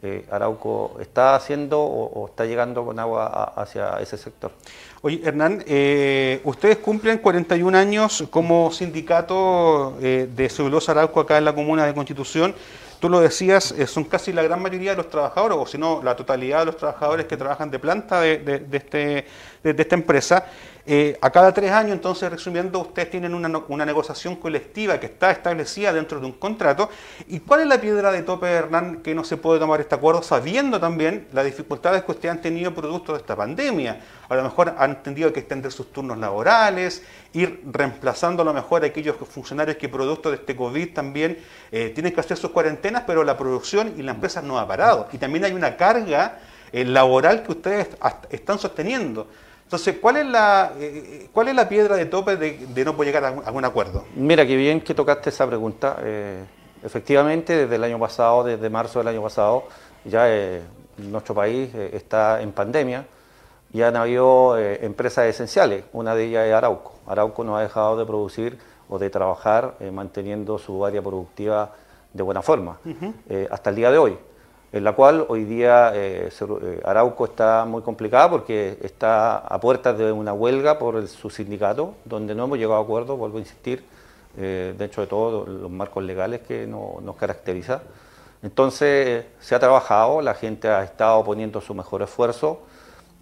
[0.05, 4.51] eh, Arauco está haciendo o, está llegando con agua hacia ese sector.
[5.01, 11.45] Oye, Hernán, eh, ustedes cumplen 41 años como sindicato eh, de celulosa Arauco acá en
[11.45, 12.53] la comuna de Constitución.
[12.99, 16.17] Tú lo decías, son casi la gran mayoría de los trabajadores, o si no, la
[16.17, 19.27] totalidad de los trabajadores que trabajan de planta de, este,
[19.63, 20.47] de esta empresa.
[20.85, 25.93] Eh, a cada tres años, entonces, resumiendo, ustedes tienen una, negociación colectiva que está establecida
[25.93, 26.89] dentro de un contrato.
[27.29, 30.23] ¿Y cuál es la piedra de tope, Hernán, que no se puede tomar este acuerdo,
[30.23, 34.01] sabiendo también las dificultades que ustedes han tenido producto de esta pandemia?
[34.29, 38.83] A lo mejor han tenido que extender sus turnos laborales, ir reemplazando a lo mejor
[38.83, 41.39] a aquellos funcionarios que producto de este COVID también
[41.71, 45.09] eh, tienen que hacer sus cuarentenas, pero la producción y la empresa no ha parado.
[45.13, 46.41] Y también hay una carga
[46.73, 47.89] eh, laboral que ustedes
[48.31, 49.29] están sosteniendo.
[49.73, 53.25] Entonces, ¿cuál es la, eh, cuál es la piedra de tope de, no poder llegar
[53.25, 54.05] a algún acuerdo?
[54.15, 55.97] Mira, qué bien que tocaste esa pregunta.
[56.03, 56.45] Eh,
[56.83, 59.65] efectivamente, desde el año pasado, desde marzo del año pasado,
[60.05, 60.61] ya eh,
[60.99, 63.07] nuestro país está en pandemia
[63.73, 65.85] y han habido empresas esenciales.
[65.95, 66.99] Una de ellas es Arauco.
[67.07, 68.59] Arauco no ha dejado de producir
[68.91, 71.73] o de trabajar manteniendo su área productiva
[72.13, 72.79] de buena forma
[73.51, 74.19] hasta el día de hoy
[74.73, 79.99] en la cual hoy día eh, eh, Arauco está muy complicada porque está a puertas
[79.99, 83.85] de una huelga por su sindicato, donde no hemos llegado a acuerdo, vuelvo a insistir,
[84.39, 87.83] eh, dentro de todos los marcos legales que nos caracteriza.
[88.43, 92.63] Entonces se ha trabajado, la gente ha estado poniendo su mejor esfuerzo.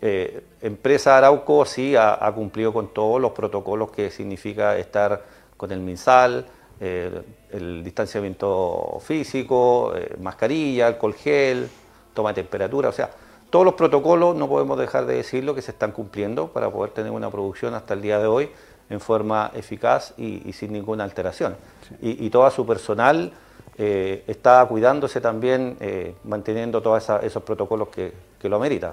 [0.01, 5.23] empresa Arauco sí ha, cumplido con todos los protocolos que significa estar
[5.57, 6.47] con el MinSal,
[6.81, 11.69] el distanciamiento físico, eh, mascarilla, alcohol gel,
[12.14, 13.11] toma de temperatura, o sea,
[13.51, 17.12] todos los protocolos no podemos dejar de decirlo que se están cumpliendo para poder tener
[17.12, 18.51] una producción hasta el día de hoy
[18.88, 21.57] en forma eficaz y, sin ninguna alteración.
[22.01, 23.33] Y, y, todo su personal
[23.77, 28.93] eh, está cuidándose también, eh, manteniendo todos esos protocolos que, que lo ameritan.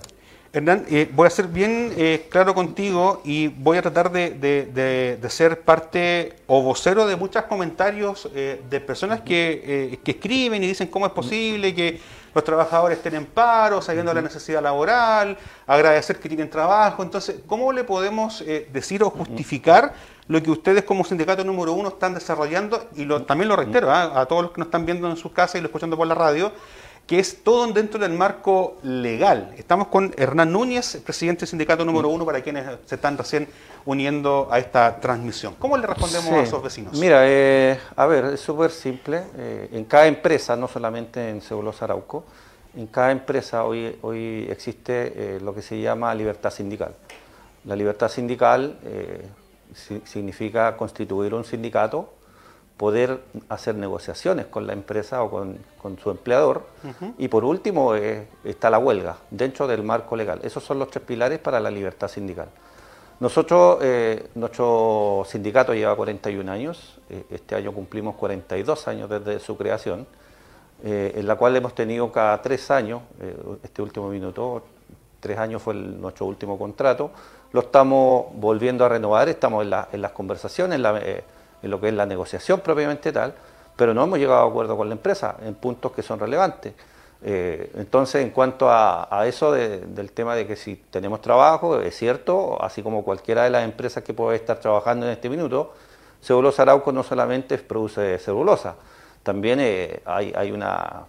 [0.53, 5.62] Hernán, eh, voy a ser bien eh, claro contigo y voy a tratar de, ser
[5.62, 11.12] parte o vocero de muchos comentarios eh, de personas que, escriben y dicen cómo es
[11.12, 11.99] posible que
[12.33, 17.03] los trabajadores estén en paro, sabiendo la necesidad laboral, agradecer que tienen trabajo.
[17.03, 19.93] Entonces, ¿cómo le podemos decir o justificar
[20.27, 22.89] lo que ustedes como sindicato número uno están desarrollando?
[22.95, 24.21] Y también lo reitero ¿ah?
[24.21, 26.15] a todos los que nos están viendo en sus casas y lo escuchando por la
[26.15, 26.51] radio
[27.08, 29.54] que es todo dentro del marco legal.
[29.58, 33.48] Estamos con Hernán Núñez, presidente del sindicato número uno, para quienes se están recién
[33.86, 35.56] uniendo a esta transmisión.
[35.58, 37.00] ¿Cómo le respondemos a esos vecinos?
[37.00, 39.24] Mira, eh, a ver, es súper simple.
[39.38, 42.26] Eh, en cada empresa, no solamente en Cebulosa Arauco,
[42.76, 46.93] en cada empresa hoy, hoy existe eh, lo que se llama libertad sindical.
[47.63, 48.78] La libertad sindical
[50.06, 52.16] significa constituir un sindicato
[52.77, 55.57] poder hacer negociaciones con la empresa o con,
[56.01, 56.63] su empleador.
[57.17, 60.39] Y por último eh, está la huelga, dentro del marco legal.
[60.43, 62.49] Esos son los tres pilares para la libertad sindical.
[63.19, 69.57] Nosotros, eh, nuestro sindicato lleva 41 años, eh, este año cumplimos 42 años desde su
[69.57, 70.05] creación,
[70.84, 73.01] en la cual hemos tenido cada tres años,
[73.63, 74.61] este último minuto,
[75.19, 77.09] tres años fue nuestro último contrato,
[77.51, 81.01] lo estamos volviendo a renovar, estamos en, en las conversaciones, la,
[81.62, 83.34] en lo que es la negociación propiamente tal,
[83.76, 86.74] pero no hemos llegado a acuerdo con la empresa en puntos que son relevantes.
[87.22, 92.62] Eh, entonces, en cuanto a, eso del tema de que si tenemos trabajo, es cierto,
[92.62, 95.74] así como cualquiera de las empresas que puede estar trabajando en este minuto,
[96.22, 98.76] Celulosa Arauco no solamente produce celulosa,
[99.24, 101.05] también eh, hay, una,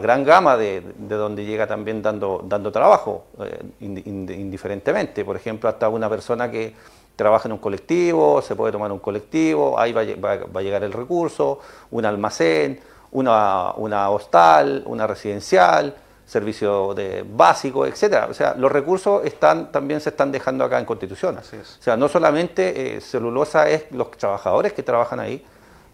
[0.00, 5.24] gran gama de, donde llega también dando, dando trabajo, eh, indiferentemente.
[5.24, 6.74] Por ejemplo, hasta una persona que
[7.16, 11.60] trabaja en un colectivo, se puede tomar un colectivo, ahí va, a llegar el recurso,
[11.90, 12.80] un almacén,
[13.12, 15.94] una, una hostal, una residencial,
[16.24, 18.28] servicio de básico, etcétera.
[18.30, 21.36] O sea, los recursos están, también se están dejando acá en Constitución.
[21.38, 25.44] O sea, no solamente eh, celulosa es los trabajadores que trabajan ahí,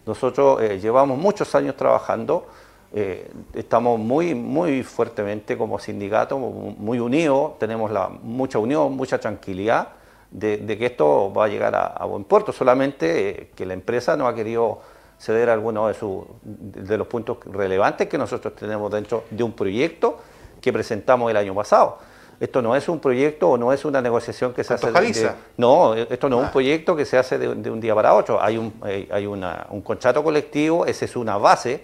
[0.05, 2.47] nosotros eh, llevamos muchos años trabajando,
[2.93, 9.89] eh, estamos muy, muy fuertemente como sindicato, muy unidos, tenemos la, mucha unión, mucha tranquilidad
[10.31, 14.27] de, que esto va a llegar a, buen puerto, solamente eh, que la empresa no
[14.27, 14.79] ha querido
[15.17, 20.17] ceder algunos de, su, de los puntos relevantes que nosotros tenemos dentro de un proyecto
[20.61, 21.97] que presentamos el año pasado.
[22.39, 24.91] Esto no es un proyecto o no es una negociación que se hace...
[24.91, 26.51] De, no, esto no es un ah.
[26.53, 28.41] proyecto que se hace de, un día para otro.
[28.41, 31.83] Hay, un, hay una, un contrato colectivo, esa es una base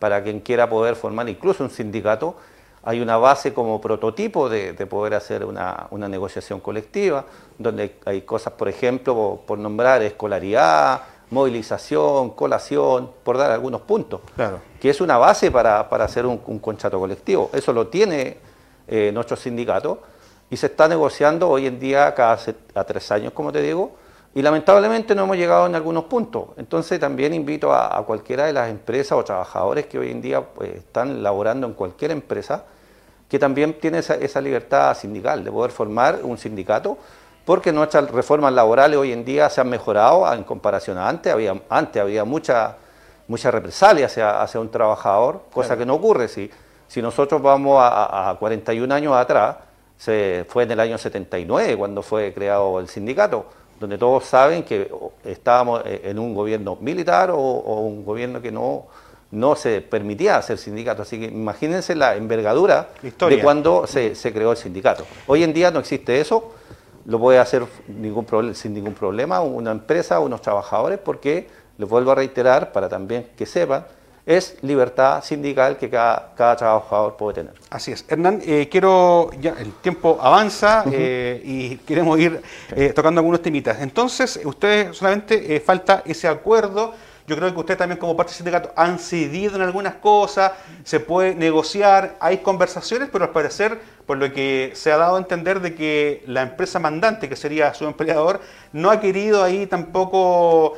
[0.00, 2.34] para quien quiera poder formar incluso un sindicato.
[2.84, 7.24] Hay una base como prototipo de, poder hacer una, una, negociación colectiva,
[7.58, 14.60] donde hay cosas, por ejemplo, por, nombrar escolaridad, movilización, colación, por dar algunos puntos, claro.
[14.80, 17.50] que es una base para, hacer un, un contrato colectivo.
[17.52, 18.36] Eso lo tiene
[18.86, 20.02] eh, nuestro sindicato
[20.50, 22.38] y se está negociando hoy en día cada
[22.74, 23.92] a tres años, como te digo,
[24.34, 26.48] y lamentablemente no hemos llegado en algunos puntos.
[26.56, 30.74] Entonces también invito a, cualquiera de las empresas o trabajadores que hoy en día pues,
[30.74, 32.64] están laborando en cualquier empresa,
[33.28, 36.98] que también tiene esa, libertad sindical de poder formar un sindicato,
[37.44, 41.32] porque nuestras reformas laborales hoy en día se han mejorado en comparación a antes.
[41.32, 42.76] Había, antes había mucha,
[43.28, 46.28] mucha represalia hacia, hacia un trabajador, cosa que no ocurre.
[46.28, 46.50] Si,
[46.88, 49.56] si nosotros vamos a, 41 años atrás,
[49.96, 53.46] se fue en el año 79 cuando fue creado el sindicato,
[53.80, 54.90] donde todos saben que
[55.24, 58.86] estábamos e, en un gobierno militar o, un gobierno que no,
[59.34, 61.02] no se permitía hacer sindicato.
[61.02, 65.04] Así que imagínense la envergadura de cuando se, creó el sindicato.
[65.26, 66.54] Hoy en día no existe eso,
[67.04, 72.14] lo puede hacer ningún sin ningún problema una empresa, unos trabajadores, porque, les vuelvo a
[72.14, 73.84] reiterar, para también que sepan,
[74.26, 77.54] es libertad sindical que cada, cada trabajador puede tener.
[77.68, 78.04] Así es.
[78.08, 83.80] Hernán, eh, quiero, ya el tiempo avanza eh, y queremos ir eh, tocando algunos temitas.
[83.80, 86.94] Entonces, ustedes solamente falta ese acuerdo.
[87.26, 90.52] Yo creo que ustedes también como parte del sindicato han cedido en algunas cosas,
[90.84, 95.18] se puede negociar, hay conversaciones, pero al parecer, por lo que se ha dado a
[95.18, 98.40] entender de que la empresa mandante, que sería su empleador,
[98.72, 100.76] no ha querido ahí tampoco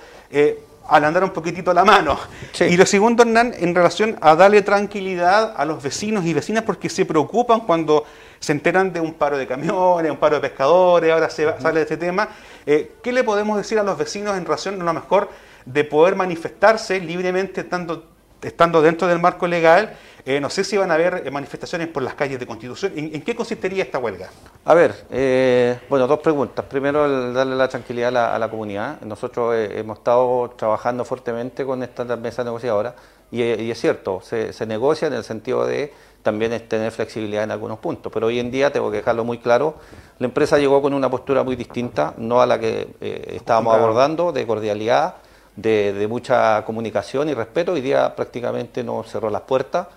[0.88, 2.18] al andar un poquitito la mano.
[2.60, 6.88] Y lo segundo, Hernán, en relación a darle tranquilidad a los vecinos y vecinas porque
[6.88, 8.04] se preocupan cuando
[8.38, 11.82] se enteran de un paro de camiones, un paro de pescadores, ahora se sale de
[11.82, 12.28] este tema.
[12.64, 15.28] Eh, ¿Qué le podemos decir a los vecinos en relación a lo mejor
[15.66, 18.06] de poder manifestarse libremente estando,
[18.40, 19.96] estando dentro del marco legal
[20.28, 22.92] eh, no sé si van a haber eh, manifestaciones por las calles de Constitución.
[22.96, 24.28] ¿En, qué consistiría esta huelga?
[24.64, 26.64] A ver, eh, bueno, dos preguntas.
[26.64, 29.00] Primero, darle la tranquilidad a la, comunidad.
[29.02, 32.96] Nosotros hemos estado trabajando fuertemente con esta mesa negociadora
[33.30, 33.40] y,
[33.70, 35.92] es cierto, se, negocia en el sentido de
[36.24, 38.10] también tener flexibilidad en algunos puntos.
[38.12, 39.76] Pero hoy en día, tengo que dejarlo muy claro,
[40.18, 42.88] la empresa llegó con una postura muy distinta, no a la que
[43.28, 45.14] estábamos abordando, de cordialidad,
[45.56, 47.72] de, mucha comunicación y respeto.
[47.72, 49.88] Hoy día prácticamente nos cerró las puertas.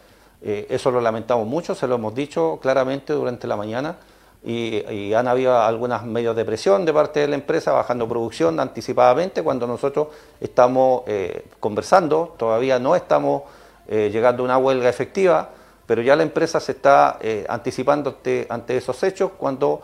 [0.41, 3.97] Eh, eso lo lamentamos mucho, se lo hemos dicho claramente durante la mañana
[4.41, 9.43] y, han habido algunas medios de presión de parte de la empresa bajando producción anticipadamente
[9.43, 10.07] cuando nosotros
[10.39, 13.43] estamos eh, conversando, todavía no estamos
[13.89, 15.49] eh, llegando a una huelga efectiva,
[15.85, 19.81] pero ya la empresa se está anticipando ante, esos hechos cuando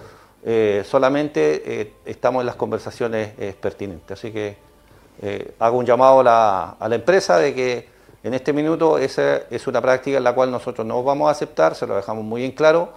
[0.84, 4.20] solamente estamos en las conversaciones pertinentes.
[4.20, 4.65] Así que
[5.60, 7.96] hago un llamado a la empresa de que
[8.26, 11.76] en este minuto esa es una práctica en la cual nosotros no vamos a aceptar,
[11.76, 12.90] se lo dejamos muy en claro,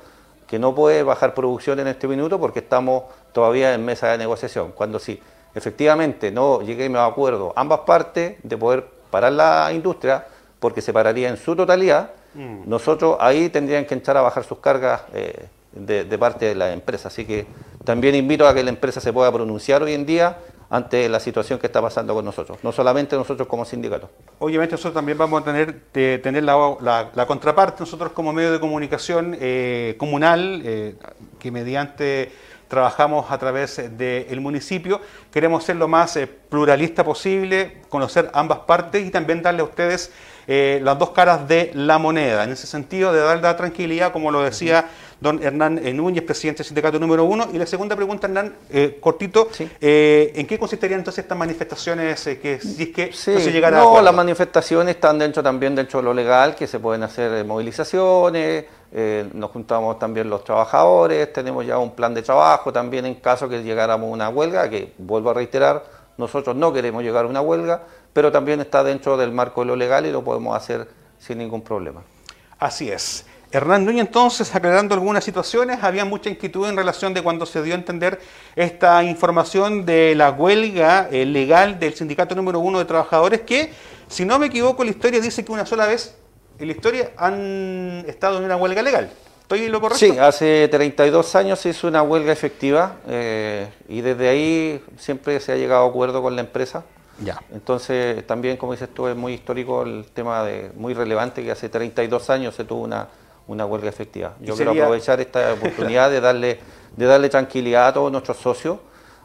[0.47, 4.73] que no puede bajar producción en este minuto porque estamos todavía en mesa de negociación.
[4.73, 5.21] Cuando sí,
[5.55, 10.27] efectivamente no lleguemos a acuerdo ambas partes de poder parar la industria,
[10.59, 12.63] porque se pararía en su totalidad, mm.
[12.65, 16.73] nosotros ahí tendrían que entrar a bajar sus cargas eh, de, de parte de la
[16.73, 17.09] empresa.
[17.09, 17.47] Así que
[17.85, 20.39] también invito a que la empresa se pueda pronunciar hoy en día
[20.71, 24.11] ante la situación que está pasando con nosotros, no solamente nosotros como sindicato.
[24.39, 29.95] Obviamente nosotros también vamos a tener, tener la, contraparte, nosotros como medio de comunicación eh,
[29.99, 30.95] comunal, eh,
[31.39, 32.31] que mediante
[32.69, 35.01] trabajamos a través del municipio,
[35.33, 40.13] queremos ser lo más eh, pluralista posible, conocer ambas partes y también darle a ustedes
[40.47, 44.41] las dos caras de la moneda, en ese sentido de dar la tranquilidad, como lo
[44.41, 44.89] decía
[45.21, 47.49] don Hernán Núñez, presidente del sindicato número uno.
[47.53, 49.49] Y la segunda pregunta, Hernán, eh, cortito,
[49.81, 53.79] eh, ¿en qué consistirían entonces estas manifestaciones eh, que si es que no se llegara
[53.79, 58.65] no, las manifestaciones están dentro también dentro de lo legal, que se pueden hacer movilizaciones,
[59.35, 63.63] nos juntamos también los trabajadores, tenemos ya un plan de trabajo también en caso que
[63.63, 65.85] llegáramos a una huelga, que vuelvo a reiterar,
[66.17, 69.77] nosotros no queremos llegar a una huelga, pero también está dentro del marco de lo
[69.77, 70.89] legal y lo podemos hacer
[71.19, 72.03] sin ningún problema.
[72.59, 73.25] Así es.
[73.51, 77.75] Hernán Núñez entonces, aclarando algunas situaciones, había mucha inquietud en relación de cuando se dio
[77.75, 78.21] a entender
[78.55, 83.73] esta información de la huelga eh, legal del sindicato número uno de trabajadores que,
[84.07, 86.15] si no me equivoco, la historia dice que una sola vez
[86.59, 89.11] en la historia han estado en una huelga legal.
[89.43, 90.05] ¿Estoy en lo correcto?
[90.05, 95.53] Sí, hace 32 años se hizo una huelga efectiva eh, y desde ahí siempre se
[95.53, 96.85] ha llegado a acuerdo con la empresa.
[97.25, 97.41] Ya.
[97.51, 101.71] Entonces, también, como dices tú, es muy histórico el tema de muy relevante que hace
[101.71, 103.09] 32 años se tuvo una,
[103.49, 104.35] una huelga efectiva.
[104.41, 106.59] Yo quiero aprovechar esta oportunidad de darle,
[106.97, 108.79] de darle tranquilidad a todos nuestros socios.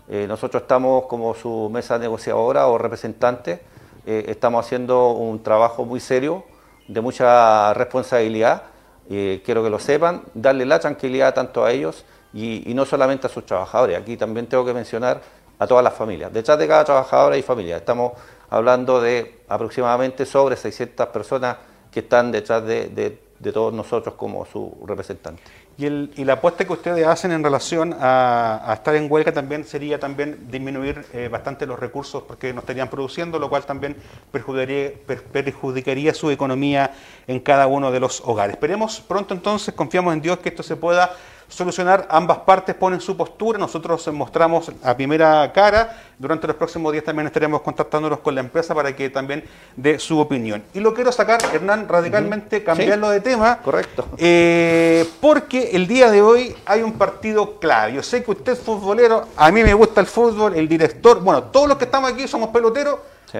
[0.09, 3.61] Eh, nosotros estamos como su mesa negociadora o representante,
[4.05, 6.43] eh, estamos haciendo un trabajo muy serio,
[6.87, 8.63] de mucha responsabilidad.
[9.09, 13.27] Eh, quiero que lo sepan, darle la tranquilidad tanto a ellos y, y no solamente
[13.27, 13.97] a sus trabajadores.
[13.97, 15.21] Aquí también tengo que mencionar
[15.59, 16.31] a todas las familias.
[16.33, 17.77] Detrás de cada trabajador hay familia.
[17.77, 18.13] Estamos
[18.49, 21.57] hablando de aproximadamente sobre 600 personas
[21.91, 25.41] que están detrás de, de- de todos nosotros como su representante.
[25.77, 29.31] Y, el- y la apuesta que ustedes hacen en relación a, a estar en huelga
[29.31, 33.95] también sería también disminuir eh, bastante los recursos porque no estarían produciendo, lo cual también
[34.31, 36.91] perjudicaría, per- perjudicaría su economía
[37.27, 38.55] en cada uno de los hogares.
[38.55, 41.11] Esperemos pronto entonces, confiamos en Dios que esto se pueda
[41.47, 42.07] solucionar.
[42.09, 45.97] Ambas partes ponen su postura, nosotros mostramos a primera cara.
[46.17, 49.43] Durante los próximos días también estaremos contactándonos con la empresa para que también
[49.75, 50.63] dé su opinión.
[50.73, 53.59] Y lo quiero sacar, Hernán, radicalmente, cambiarlo de tema.
[53.59, 54.07] Correcto.
[54.17, 57.93] Eh, porque el día de hoy hay un partido clave.
[57.93, 61.43] Yo sé que usted es futbolero, a mí me gusta el fútbol, el director, bueno,
[61.43, 62.99] todos los que estamos aquí somos peloteros.
[63.31, 63.39] Sí.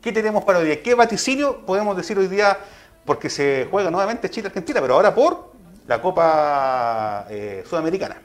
[0.00, 0.82] ¿Qué tenemos para hoy día?
[0.82, 2.56] ¿Qué vaticinio podemos decir hoy día?
[3.04, 5.55] Porque se juega nuevamente Chile-Argentina, pero ahora por
[5.86, 8.16] la Copa eh, Sudamericana.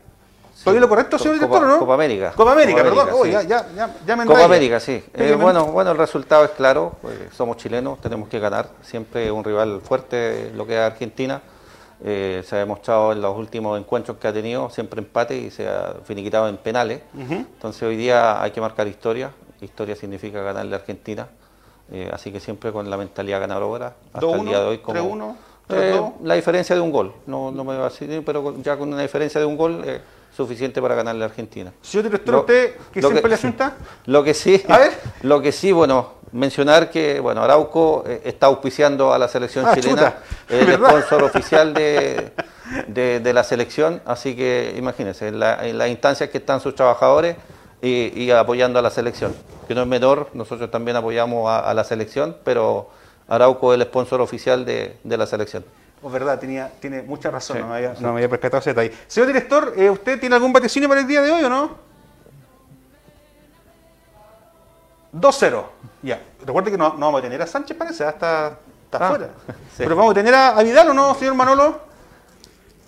[0.55, 1.80] ¿Estoy en lo correcto, señor Copa- director, o no?
[1.80, 2.34] Copa América.
[2.36, 3.09] Copa América, Copa perdón.
[3.09, 3.47] América, Oh, sí.
[3.47, 4.43] ya, ya, ya, me Copa.
[4.45, 5.03] América, sí.
[5.16, 6.93] Eh, bueno, bueno, el resultado es claro.
[7.01, 8.70] pues, somos chilenos, tenemos que ganar.
[8.84, 11.41] Siempre un rival fuerte, lo que es Argentina.
[12.03, 15.68] Eh, se ha demostrado en los últimos encuentros que ha tenido, siempre empate y se
[15.68, 17.01] ha finiquitado en penales.
[17.18, 19.32] Entonces hoy día hay que marcar historia.
[19.62, 21.28] Historia significa ganarle a Argentina.
[21.91, 24.78] Eh, así que siempre con la mentalidad ganadora hasta 2-1, el día de hoy.
[24.80, 25.36] Como, 3-1,
[25.72, 26.13] Eh, 3-2.
[26.24, 27.13] la diferencia de un gol.
[27.26, 30.01] No, no me va a decir, pero ya con una diferencia de un gol es
[30.36, 31.72] suficiente para ganarle a Argentina.
[31.82, 33.74] Señor director, Lo- ¿usted que siempre le asunta?
[34.05, 34.91] Lo que sí, A ver.
[35.24, 39.76] lo que sí, bueno, mencionar que bueno, Arauco eh, está auspiciando a la selección Ah,
[39.76, 40.15] chilena,
[40.49, 40.89] el ¿verdad?
[40.89, 42.32] sponsor oficial de,
[42.88, 46.76] de- de la selección, así que imagínense, en, la- en las instancias que están sus
[46.76, 47.36] trabajadores
[47.82, 49.36] y, y apoyando a la selección,
[49.67, 52.89] que no es menor, nosotros también apoyamos a, a la selección, pero
[53.36, 55.63] Arauco es el sponsor oficial de, de la selección.
[56.03, 58.01] Oh, verdad, tenía, tiene mucha razón, Sí, no, me había, sí.
[58.03, 58.91] no me había percatado ese detalle.
[59.07, 61.75] Señor director, eh, ¿usted tiene algún vaticinio para el día de hoy o no?
[65.13, 65.63] 2-0.
[66.03, 66.21] Ya.
[66.45, 69.25] Recuerde que no, no vamos a tener a Sánchez, parece, ah, está, está Ah, fuera.
[69.47, 69.53] sí.
[69.77, 71.79] Pero vamos a tener a, a Vidal o no, señor Manolo?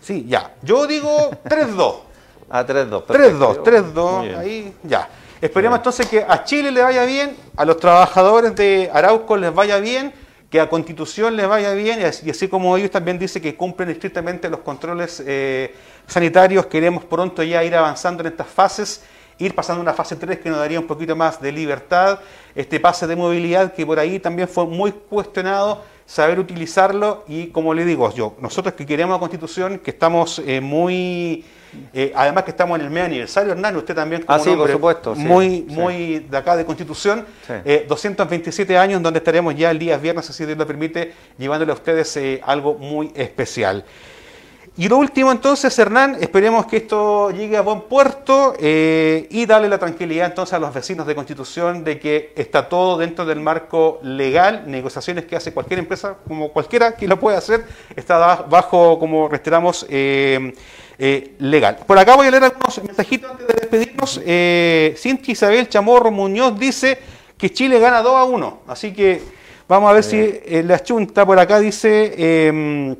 [0.01, 0.53] Sí, ya.
[0.61, 1.95] Yo digo 3-2.
[2.49, 3.05] A 3-2.
[3.05, 3.63] 3-2, perfecto.
[3.63, 4.39] 3-2, Muy bien.
[4.39, 5.07] ahí ya.
[5.41, 9.77] Esperemos entonces que a Chile le vaya bien, a los trabajadores de Arauco les vaya
[9.77, 10.13] bien,
[10.53, 14.47] que a Constitución les vaya bien, y así, como ellos también dicen que cumplen estrictamente
[14.51, 15.73] los controles eh,
[16.05, 19.03] sanitarios, queremos pronto ya ir avanzando en estas fases,
[19.39, 22.19] ir pasando a una fase 3 que nos daría un poquito más de libertad,
[22.53, 27.73] este pase de movilidad que por ahí también fue muy cuestionado, saber utilizarlo y como
[27.73, 31.45] le digo yo, nosotros que queremos a Constitución, que estamos eh, muy...
[31.93, 34.71] eh, además que estamos en el medio aniversario, Hernán, usted también como Ah, sí, por
[34.71, 35.75] supuesto, sí, muy, sí.
[35.75, 37.53] muy de acá de Constitución, Sí.
[37.65, 41.75] eh, 227 años donde estaremos ya el día viernes, así Dios lo permite, llevándole a
[41.75, 43.85] ustedes eh, algo muy especial.
[44.75, 49.77] Y lo último entonces, Hernán, esperemos que esto llegue a buen puerto y darle la
[49.77, 54.63] tranquilidad entonces a los vecinos de Constitución de que está todo dentro del marco legal,
[54.65, 57.63] negociaciones que hace cualquier empresa, como cualquiera que lo pueda hacer,
[57.95, 58.17] está
[58.49, 59.85] bajo, como reiteramos,
[60.97, 61.79] eh, legal.
[61.87, 64.21] Por acá voy a leer algunos mensajitos antes de despedirnos.
[64.25, 66.99] Eh, Cintia Isabel Chamorro Muñoz dice
[67.37, 69.21] que Chile gana 2 a 1, así que
[69.67, 72.97] vamos a ver si eh, la chunta por acá dice...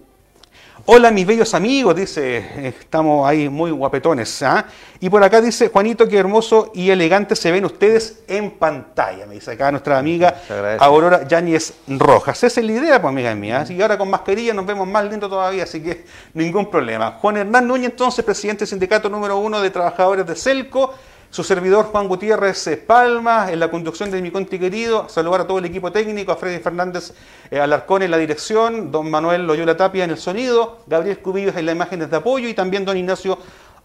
[0.83, 4.43] eh, Hola mis bellos amigos, dice, eh, estamos ahí muy guapetones.
[4.43, 4.65] ¿ah?
[4.99, 9.35] Y por acá dice, Juanito, qué hermoso y elegante se ven ustedes en pantalla, me
[9.35, 10.41] dice acá nuestra amiga.
[10.79, 12.43] Aurora Yáñez Rojas.
[12.43, 13.61] Esa es la idea, pues amiga mía.
[13.61, 17.11] Así que ahora con mascarilla nos vemos más lindos todavía, así que ningún problema.
[17.21, 20.93] Juan Hernán Núñez, entonces, presidente del sindicato número uno de trabajadores de Celco.
[21.33, 25.57] Su servidor Juan Gutiérrez Palma, en la conducción de mi conti querido, saludar a todo
[25.57, 27.11] el equipo técnico, a Freddy Fernández
[27.49, 31.65] eh, Alarcón en la dirección, don Manuel Loyola Tapia en el sonido, Gabriel Cubillos en
[31.65, 33.39] las imágenes de apoyo y también don Ignacio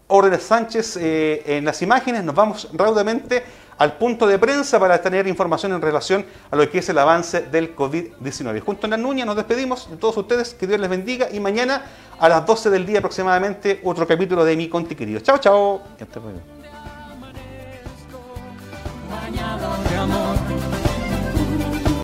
[0.09, 2.23] Órdenes Sánchez eh, en las imágenes.
[2.23, 3.43] Nos vamos raudamente
[3.79, 7.41] al punto de prensa para tener información en relación a lo que es el avance
[7.41, 8.59] del COVID-19.
[8.59, 11.83] Junto a la Nuña nos despedimos de todos ustedes, que Dios les bendiga y mañana
[12.19, 15.19] a las 12 del día aproximadamente otro capítulo de mi conti querido.
[15.21, 15.81] Chao, chao.
[19.09, 20.58] Bañado de amor.